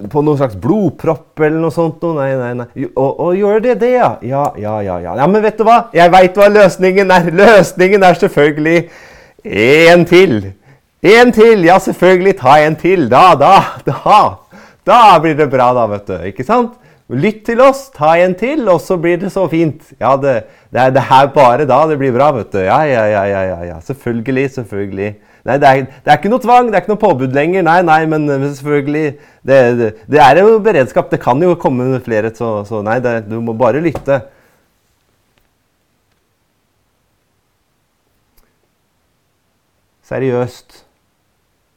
på 0.09 0.23
noen 0.25 0.41
slags 0.41 0.57
blodpropp 0.57 1.45
eller 1.45 1.61
noe 1.61 1.75
sånt. 1.75 2.01
Nei, 2.17 2.31
nei, 2.39 2.51
nei. 2.63 2.89
Og 2.97 3.37
gjør 3.37 3.61
det 3.67 3.77
det, 3.85 3.93
ja? 3.99 4.09
Ja, 4.25 4.47
ja, 4.57 4.79
ja. 4.81 4.99
Ja, 5.05 5.15
ja 5.21 5.29
men 5.29 5.45
vet 5.45 5.61
du 5.61 5.67
hva? 5.69 5.83
Jeg 5.93 6.13
veit 6.17 6.39
hva 6.39 6.49
løsningen 6.49 7.13
er. 7.13 7.29
Løsningen 7.43 8.09
er 8.09 8.17
selvfølgelig 8.25 8.87
en 9.43 10.09
til. 10.09 10.39
En 11.03 11.33
til! 11.35 11.65
Ja, 11.67 11.77
selvfølgelig. 11.83 12.37
Ta 12.39 12.57
en 12.63 12.79
til. 12.79 13.09
Da, 13.11 13.33
da, 13.37 13.57
da. 13.85 14.21
Da 14.87 15.19
blir 15.23 15.37
det 15.37 15.47
bra, 15.51 15.71
da, 15.75 15.85
vet 15.91 16.09
du. 16.09 16.15
Ikke 16.29 16.45
sant? 16.47 16.79
Lytt 17.13 17.43
til 17.45 17.59
oss, 17.61 17.89
ta 17.93 18.13
en 18.23 18.33
til, 18.39 18.63
og 18.71 18.79
så 18.81 18.95
blir 18.99 19.19
det 19.19 19.29
så 19.33 19.43
fint. 19.51 19.83
Ja, 19.99 20.15
det, 20.19 20.45
det 20.73 20.81
er 20.81 20.93
det 20.95 21.03
her 21.09 21.27
bare 21.35 21.67
da 21.67 21.81
det 21.89 21.99
blir 21.99 22.13
bra, 22.15 22.31
vet 22.35 22.51
du. 22.55 22.61
Ja, 22.63 22.79
ja, 22.87 23.03
ja, 23.11 23.23
ja, 23.27 23.57
ja. 23.67 23.79
Selvfølgelig, 23.83 24.49
selvfølgelig. 24.55 25.09
Nei, 25.43 25.57
det 25.59 25.67
er, 25.67 25.81
det 25.83 26.11
er, 26.11 26.19
ikke 26.19 26.31
noe 26.31 26.43
tvang, 26.43 26.69
det 26.71 26.77
er 26.77 26.85
ikke 26.85 26.93
noe 26.93 27.01
påbud 27.01 27.35
lenger. 27.35 27.65
Nei, 27.67 27.81
nei, 27.83 27.99
men 28.07 28.29
selvfølgelig 28.31 29.17
Det, 29.43 29.57
det, 29.79 29.89
det 30.07 30.21
er 30.23 30.39
jo 30.39 30.55
beredskap. 30.63 31.11
Det 31.11 31.19
kan 31.23 31.43
jo 31.43 31.57
komme 31.59 31.99
flere, 32.05 32.31
så, 32.35 32.55
så 32.67 32.79
nei, 32.85 32.99
du 33.03 33.35
må 33.43 33.55
bare 33.59 33.83
lytte. 33.83 34.21
Seriøst. 40.07 40.83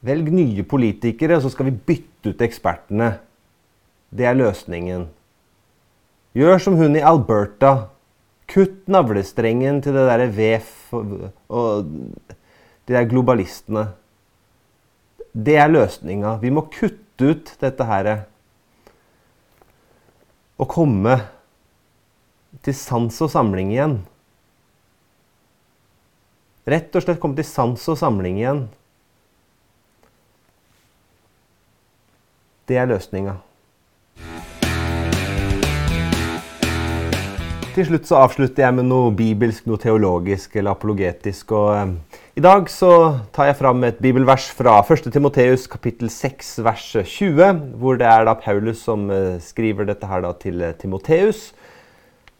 Velg 0.07 0.31
nye 0.31 0.63
politikere, 0.69 1.41
så 1.43 1.51
skal 1.51 1.71
vi 1.71 1.79
bytte 1.91 2.31
ut 2.31 2.43
ekspertene. 2.47 3.17
Det 4.15 4.27
er 4.29 4.39
løsningen. 4.39 5.09
Gjør 6.37 6.61
som 6.63 6.77
hun 6.79 6.99
i 6.99 7.05
Alberta. 7.05 7.89
Kutt 8.47 8.85
navlestrengen 8.93 9.81
til 9.83 9.97
det 9.97 10.05
derre 10.07 10.29
VF 10.31 10.93
og 10.95 11.89
de 11.89 12.95
der 12.95 13.09
globalistene. 13.11 13.89
Det 15.35 15.57
er 15.59 15.73
løsninga. 15.73 16.37
Vi 16.41 16.53
må 16.55 16.69
kutte 16.71 17.33
ut 17.33 17.51
dette 17.61 17.87
her. 17.89 18.11
Og 20.57 20.71
komme 20.71 21.19
til 22.65 22.77
sans 22.77 23.19
og 23.25 23.33
samling 23.33 23.75
igjen. 23.75 23.99
Rett 26.67 26.95
og 26.95 27.05
slett 27.05 27.21
komme 27.23 27.37
til 27.39 27.47
sans 27.47 27.83
og 27.91 27.99
samling 28.01 28.39
igjen. 28.41 28.67
Det 32.67 32.79
er 32.83 32.89
løsninga. 32.91 33.37
Til 37.77 37.85
slutt 37.85 38.07
så 38.09 38.23
avslutter 38.25 38.65
jeg 38.65 38.75
med 38.79 38.87
noe 38.89 39.11
bibelsk, 39.13 39.67
noe 39.69 39.77
teologisk 39.77 40.55
eller 40.57 40.73
apologetisk. 40.73 41.53
Og 41.53 41.67
eh, 41.77 42.23
I 42.41 42.43
dag 42.47 42.71
så 42.73 42.91
tar 43.37 43.51
jeg 43.51 43.59
fram 43.59 43.85
et 43.85 43.99
bibelvers 44.01 44.47
fra 44.57 44.79
1. 44.81 45.11
Timoteus 45.13 45.67
kapittel 45.69 46.09
6 46.09 46.55
vers 46.65 46.87
20, 47.05 47.61
hvor 47.77 48.01
det 48.01 48.09
er 48.09 48.25
da 48.25 48.33
Paulus 48.41 48.81
som 48.89 49.05
eh, 49.13 49.37
skriver 49.45 49.91
dette 49.91 50.09
her 50.09 50.25
da 50.25 50.33
til 50.41 50.65
eh, 50.65 50.73
Timoteus. 50.81 51.51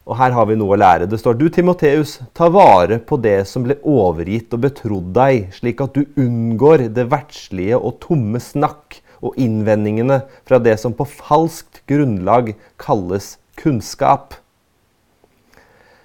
Og 0.09 0.17
her 0.17 0.33
har 0.33 0.49
vi 0.49 0.57
noe 0.57 0.73
å 0.73 0.81
lære. 0.81 1.11
Det 1.11 1.21
står 1.21 1.37
du, 1.37 1.51
Timoteus, 1.53 2.17
ta 2.33 2.49
vare 2.49 2.97
på 3.05 3.21
det 3.21 3.43
som 3.51 3.67
ble 3.67 3.77
overgitt 3.85 4.57
og 4.57 4.65
betrodd 4.65 5.13
deg, 5.21 5.51
slik 5.53 5.85
at 5.85 6.01
du 6.01 6.07
unngår 6.17 6.89
det 6.97 7.11
verdslige 7.13 7.77
og 7.77 8.01
tomme 8.09 8.41
snakk 8.41 9.03
og 9.25 9.37
innvendingene 9.41 10.23
fra 10.49 10.61
det 10.63 10.77
som 10.83 10.95
på 10.97 11.07
falskt 11.09 11.83
grunnlag 11.89 12.55
kalles 12.81 13.37
kunnskap. 13.61 14.37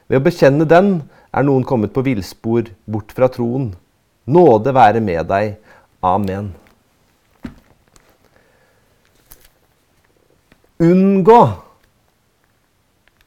Ved 0.07 0.21
å 0.21 0.25
bekjenne 0.25 0.67
den 0.67 0.93
er 1.31 1.47
noen 1.47 1.63
kommet 1.67 1.93
på 1.95 2.03
villspor 2.05 2.71
bort 2.85 3.13
fra 3.15 3.31
troen. 3.31 3.71
Nåde 4.27 4.73
være 4.75 4.99
med 5.03 5.27
deg. 5.31 5.55
Amen. 6.03 6.51
Unngå 10.81 11.41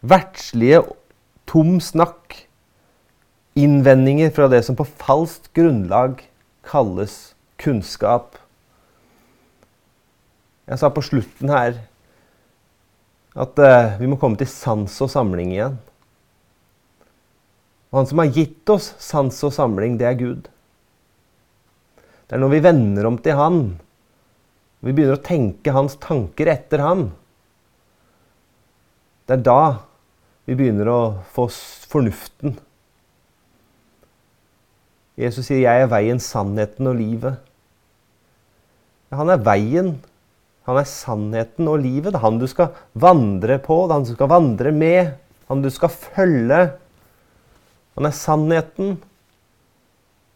verdslige 0.04 0.82
tom 1.48 1.78
snakk, 1.80 2.34
innvendinger 3.56 4.32
fra 4.34 4.48
det 4.50 4.64
som 4.66 4.76
på 4.76 4.86
falskt 4.86 5.52
grunnlag 5.56 6.24
kalles 6.66 7.34
kunnskap. 7.62 8.34
Jeg 10.64 10.81
sa 10.81 10.88
på 10.92 11.05
slutten 11.05 11.53
her 11.53 11.77
at 13.35 13.59
uh, 13.61 13.96
vi 13.98 14.09
må 14.09 14.16
komme 14.20 14.38
til 14.40 14.48
sans 14.48 14.94
og 15.05 15.11
samling 15.12 15.53
igjen. 15.53 15.77
Og 17.90 18.00
han 18.00 18.09
som 18.11 18.22
har 18.22 18.33
gitt 18.35 18.70
oss 18.72 18.92
sans 19.03 19.37
og 19.46 19.53
samling, 19.55 19.98
det 20.00 20.07
er 20.09 20.18
Gud. 20.18 20.46
Det 22.24 22.37
er 22.37 22.40
når 22.42 22.55
vi 22.55 22.62
vender 22.64 23.07
om 23.07 23.18
til 23.22 23.37
Han, 23.38 23.59
vi 24.85 24.92
begynner 24.92 25.18
å 25.18 25.24
tenke 25.24 25.74
Hans 25.74 25.94
tanker 26.00 26.48
etter 26.50 26.83
ham. 26.83 27.05
Det 29.24 29.38
er 29.38 29.44
da 29.46 29.61
vi 30.44 30.57
begynner 30.59 30.90
å 30.92 31.00
få 31.37 31.46
fornuften. 31.88 32.59
Jesus 35.16 35.46
sier 35.46 35.62
'Jeg 35.62 35.83
er 35.83 35.92
veien, 35.92 36.18
sannheten 36.18 36.90
og 36.90 36.98
livet'. 36.98 37.38
Han 39.14 39.31
er 39.31 39.38
veien 39.38 39.94
han 40.64 40.81
er 40.81 40.88
sannheten 40.88 41.68
og 41.68 41.83
livet. 41.83 42.12
Det 42.12 42.18
er 42.18 42.24
han 42.24 42.40
du 42.40 42.46
skal 42.48 42.72
vandre 42.96 43.59
på, 43.61 43.83
det 43.85 43.92
er 43.92 43.98
han 43.98 44.07
du 44.09 44.14
skal 44.14 44.31
vandre 44.33 44.72
med, 44.72 45.11
han 45.50 45.64
du 45.64 45.70
skal 45.72 45.92
følge. 45.92 46.61
Han 47.94 48.09
er 48.09 48.16
sannheten. 48.16 48.96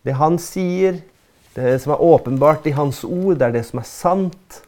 Det 0.04 0.14
han 0.16 0.36
sier, 0.40 1.00
det 1.56 1.78
som 1.82 1.94
er 1.94 2.04
åpenbart 2.04 2.68
i 2.68 2.76
hans 2.76 3.02
ord, 3.04 3.38
det 3.40 3.48
er 3.48 3.56
det 3.56 3.64
som 3.66 3.80
er 3.80 3.88
sant. 3.88 4.60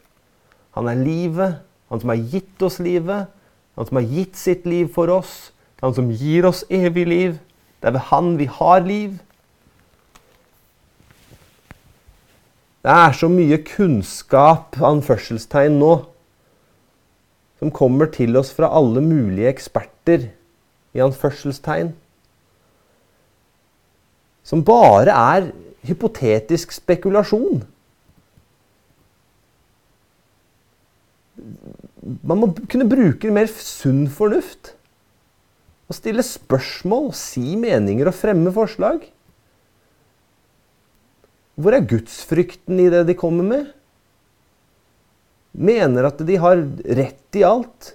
Han 0.75 0.89
er 0.89 0.99
livet, 0.99 1.61
han 1.91 2.01
som 2.01 2.11
har 2.13 2.25
gitt 2.33 2.65
oss 2.65 2.79
livet, 2.83 3.29
han 3.77 3.87
som 3.87 3.99
har 4.01 4.09
gitt 4.09 4.37
sitt 4.39 4.67
liv 4.67 4.89
for 4.93 5.11
oss. 5.13 5.51
Han 5.81 5.95
som 5.97 6.11
gir 6.13 6.45
oss 6.45 6.61
evig 6.69 7.07
liv. 7.09 7.37
Det 7.81 7.89
er 7.89 7.95
ved 7.95 8.09
han 8.11 8.35
vi 8.37 8.47
har 8.59 8.83
liv. 8.85 9.15
Det 12.81 12.93
er 12.93 13.13
så 13.13 13.29
mye 13.29 13.59
kunnskap, 13.61 14.77
anførselstegn, 14.81 15.77
nå, 15.77 15.91
som 17.61 17.69
kommer 17.69 18.09
til 18.09 18.37
oss 18.39 18.49
fra 18.57 18.71
alle 18.73 19.03
mulige 19.05 19.51
eksperter, 19.51 20.31
i 20.91 20.99
anførselstegn, 20.99 21.93
som 24.43 24.63
bare 24.67 25.13
er 25.13 25.51
hypotetisk 25.87 26.73
spekulasjon. 26.75 27.61
Man 32.01 32.41
må 32.41 32.49
kunne 32.65 32.89
bruke 32.89 33.31
mer 33.31 33.47
sunn 33.53 34.07
fornuft. 34.11 34.73
Og 35.87 35.95
stille 35.95 36.23
spørsmål, 36.23 37.11
si 37.15 37.55
meninger 37.59 38.09
og 38.09 38.15
fremme 38.15 38.51
forslag. 38.55 39.05
Hvor 41.59 41.75
er 41.75 41.87
gudsfrykten 41.87 42.79
i 42.79 42.89
det 42.91 43.05
de 43.09 43.17
kommer 43.17 43.47
med? 43.47 43.71
Mener 45.51 46.07
at 46.07 46.21
de 46.23 46.37
har 46.39 46.61
rett 46.99 47.39
i 47.39 47.43
alt. 47.47 47.93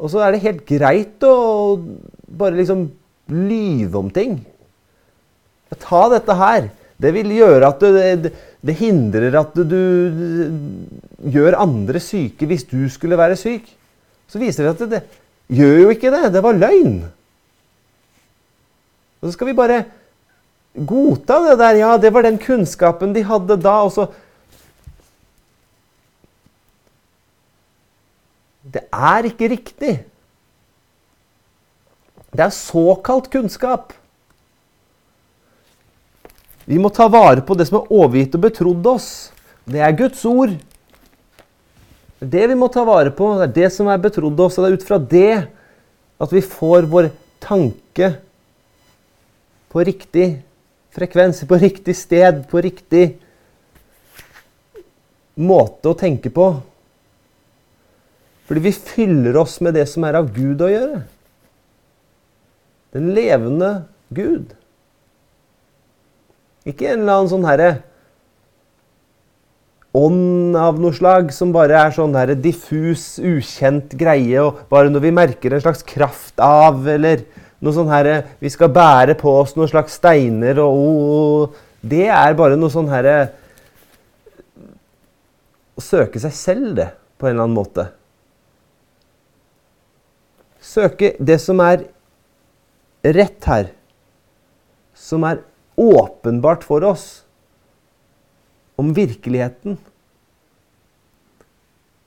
Og 0.00 0.12
så 0.12 0.22
er 0.24 0.34
det 0.34 0.44
helt 0.44 0.66
greit 0.68 1.24
å 1.26 1.80
bare 2.40 2.58
liksom 2.58 2.86
lyve 3.30 4.00
om 4.00 4.10
ting. 4.12 4.38
Ta 5.80 6.06
dette 6.12 6.36
her. 6.36 6.70
Det 7.00 7.12
vil 7.16 7.32
gjøre 7.32 7.68
at 7.68 7.84
det, 8.20 8.32
det 8.60 8.76
hindrer 8.76 9.36
at 9.40 9.54
du, 9.56 9.64
du 9.72 11.30
gjør 11.32 11.56
andre 11.62 12.02
syke 12.02 12.48
hvis 12.48 12.66
du 12.68 12.82
skulle 12.92 13.18
være 13.20 13.38
syk. 13.40 13.64
Så 14.28 14.40
viser 14.40 14.66
det 14.66 14.74
at 14.74 14.82
det, 14.82 15.00
det 15.00 15.56
gjør 15.60 15.78
jo 15.84 15.94
ikke 15.94 16.12
det. 16.12 16.26
Det 16.34 16.44
var 16.44 16.58
løgn. 16.58 17.00
Og 19.20 19.28
så 19.28 19.32
skal 19.36 19.50
vi 19.50 19.56
bare 19.56 19.82
godta 20.74 21.40
det 21.48 21.58
der. 21.58 21.78
Ja, 21.80 21.96
det 21.98 22.12
var 22.14 22.22
den 22.22 22.38
kunnskapen 22.38 23.14
de 23.14 23.24
hadde 23.26 23.56
da. 23.60 23.80
og 23.84 23.92
så 23.92 24.10
Det 28.70 28.84
er 28.92 29.26
ikke 29.26 29.48
riktig. 29.50 29.94
Det 32.30 32.44
er 32.44 32.52
såkalt 32.54 33.26
kunnskap. 33.32 33.92
Vi 36.70 36.78
må 36.78 36.92
ta 36.94 37.08
vare 37.10 37.42
på 37.42 37.56
det 37.58 37.66
som 37.66 37.80
er 37.80 37.90
overgitt 37.90 38.36
og 38.38 38.44
betrodd 38.44 38.86
oss. 38.86 39.08
Det 39.66 39.80
er 39.82 39.96
Guds 39.98 40.22
ord. 40.28 40.52
Det 42.20 42.44
vi 42.52 42.58
må 42.58 42.68
ta 42.70 42.84
vare 42.86 43.10
på. 43.10 43.32
Det 43.40 43.48
er 43.48 43.56
det 43.56 43.72
som 43.74 43.88
er 43.90 43.98
betrodd 43.98 44.38
oss. 44.44 44.58
Og 44.58 44.62
det 44.62 44.70
er 44.70 44.78
ut 44.78 44.86
fra 44.86 45.00
det 45.00 45.32
at 46.20 46.36
vi 46.36 46.44
får 46.44 46.86
vår 46.92 47.10
tanke 47.42 48.12
på 49.72 49.82
riktig 49.88 50.28
frekvens, 50.94 51.42
på 51.46 51.58
riktig 51.60 51.96
sted, 51.98 52.42
på 52.50 52.62
riktig 52.64 53.04
måte 55.40 55.92
å 55.92 55.98
tenke 55.98 56.32
på. 56.34 56.52
Fordi 58.50 58.64
vi 58.64 58.74
fyller 58.74 59.38
oss 59.38 59.60
med 59.62 59.76
det 59.78 59.86
som 59.88 60.04
er 60.08 60.18
av 60.18 60.32
Gud 60.34 60.62
å 60.62 60.70
gjøre. 60.70 61.04
Den 62.90 63.12
levende 63.14 63.70
Gud. 64.10 64.56
Ikke 66.66 66.90
en 66.90 67.04
eller 67.04 67.20
annen 67.20 67.30
sånn 67.30 67.46
herre 67.46 67.70
ånd 69.96 70.54
av 70.58 70.78
noe 70.78 70.94
slag 70.94 71.32
som 71.34 71.50
bare 71.54 71.78
er 71.78 71.94
sånn 71.94 72.14
her 72.14 72.30
diffus, 72.38 73.16
ukjent 73.18 73.96
greie, 73.98 74.38
og 74.42 74.62
bare 74.70 74.90
når 74.92 75.06
vi 75.06 75.14
merker 75.14 75.54
en 75.54 75.64
slags 75.64 75.82
kraft 75.86 76.38
av, 76.42 76.84
eller 76.86 77.24
noe 77.60 77.76
sånn 77.76 77.90
her 77.92 78.10
Vi 78.40 78.50
skal 78.52 78.72
bære 78.72 79.16
på 79.20 79.32
oss 79.42 79.54
noen 79.56 79.70
slags 79.70 79.98
steiner 80.00 80.60
og, 80.64 80.80
oh, 80.80 81.62
Det 81.80 82.08
er 82.08 82.36
bare 82.38 82.58
noe 82.60 82.72
sånn 82.72 82.90
herre 82.92 83.16
Å 85.76 85.84
søke 85.84 86.20
seg 86.20 86.34
selv, 86.36 86.74
det, 86.76 86.90
på 87.16 87.28
en 87.28 87.34
eller 87.34 87.46
annen 87.46 87.56
måte. 87.56 87.86
Søke 90.60 91.14
det 91.16 91.38
som 91.40 91.60
er 91.64 91.86
rett 93.00 93.46
her, 93.48 93.70
som 94.92 95.24
er 95.24 95.40
åpenbart 95.80 96.66
for 96.68 96.84
oss 96.84 97.06
om 98.76 98.92
virkeligheten. 98.96 99.78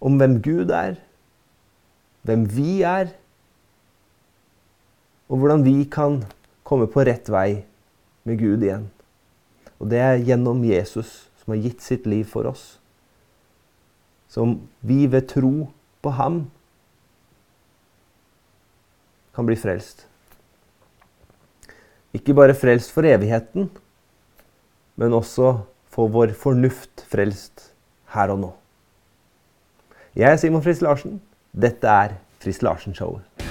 Om 0.03 0.21
hvem 0.21 0.37
Gud 0.45 0.69
er, 0.75 0.99
hvem 2.27 2.45
vi 2.45 2.83
er, 2.85 3.09
og 5.29 5.39
hvordan 5.39 5.63
vi 5.65 5.83
kan 5.91 6.21
komme 6.67 6.87
på 6.91 7.05
rett 7.07 7.29
vei 7.31 7.63
med 8.27 8.39
Gud 8.39 8.63
igjen. 8.63 8.87
Og 9.79 9.89
det 9.91 9.99
er 9.99 10.23
gjennom 10.23 10.63
Jesus, 10.63 11.27
som 11.41 11.55
har 11.55 11.63
gitt 11.63 11.83
sitt 11.83 12.07
liv 12.07 12.25
for 12.29 12.47
oss. 12.47 12.77
Som 14.31 14.61
vi 14.81 15.05
ved 15.11 15.27
tro 15.31 15.67
på 16.03 16.13
ham 16.17 16.45
kan 19.35 19.47
bli 19.47 19.57
frelst. 19.59 20.05
Ikke 22.13 22.35
bare 22.37 22.55
frelst 22.55 22.93
for 22.93 23.05
evigheten, 23.09 23.71
men 24.95 25.17
også 25.17 25.55
få 25.93 26.07
vår 26.13 26.35
fornuft 26.37 27.05
frelst 27.09 27.71
her 28.13 28.33
og 28.33 28.43
nå. 28.43 28.51
Jeg 30.15 30.29
er 30.29 30.37
Simon 30.37 30.61
Friis 30.61 30.83
Larsen. 30.85 31.17
Dette 31.53 31.89
er 31.89 32.19
Friis 32.41 32.61
Larsen-showet. 32.61 33.42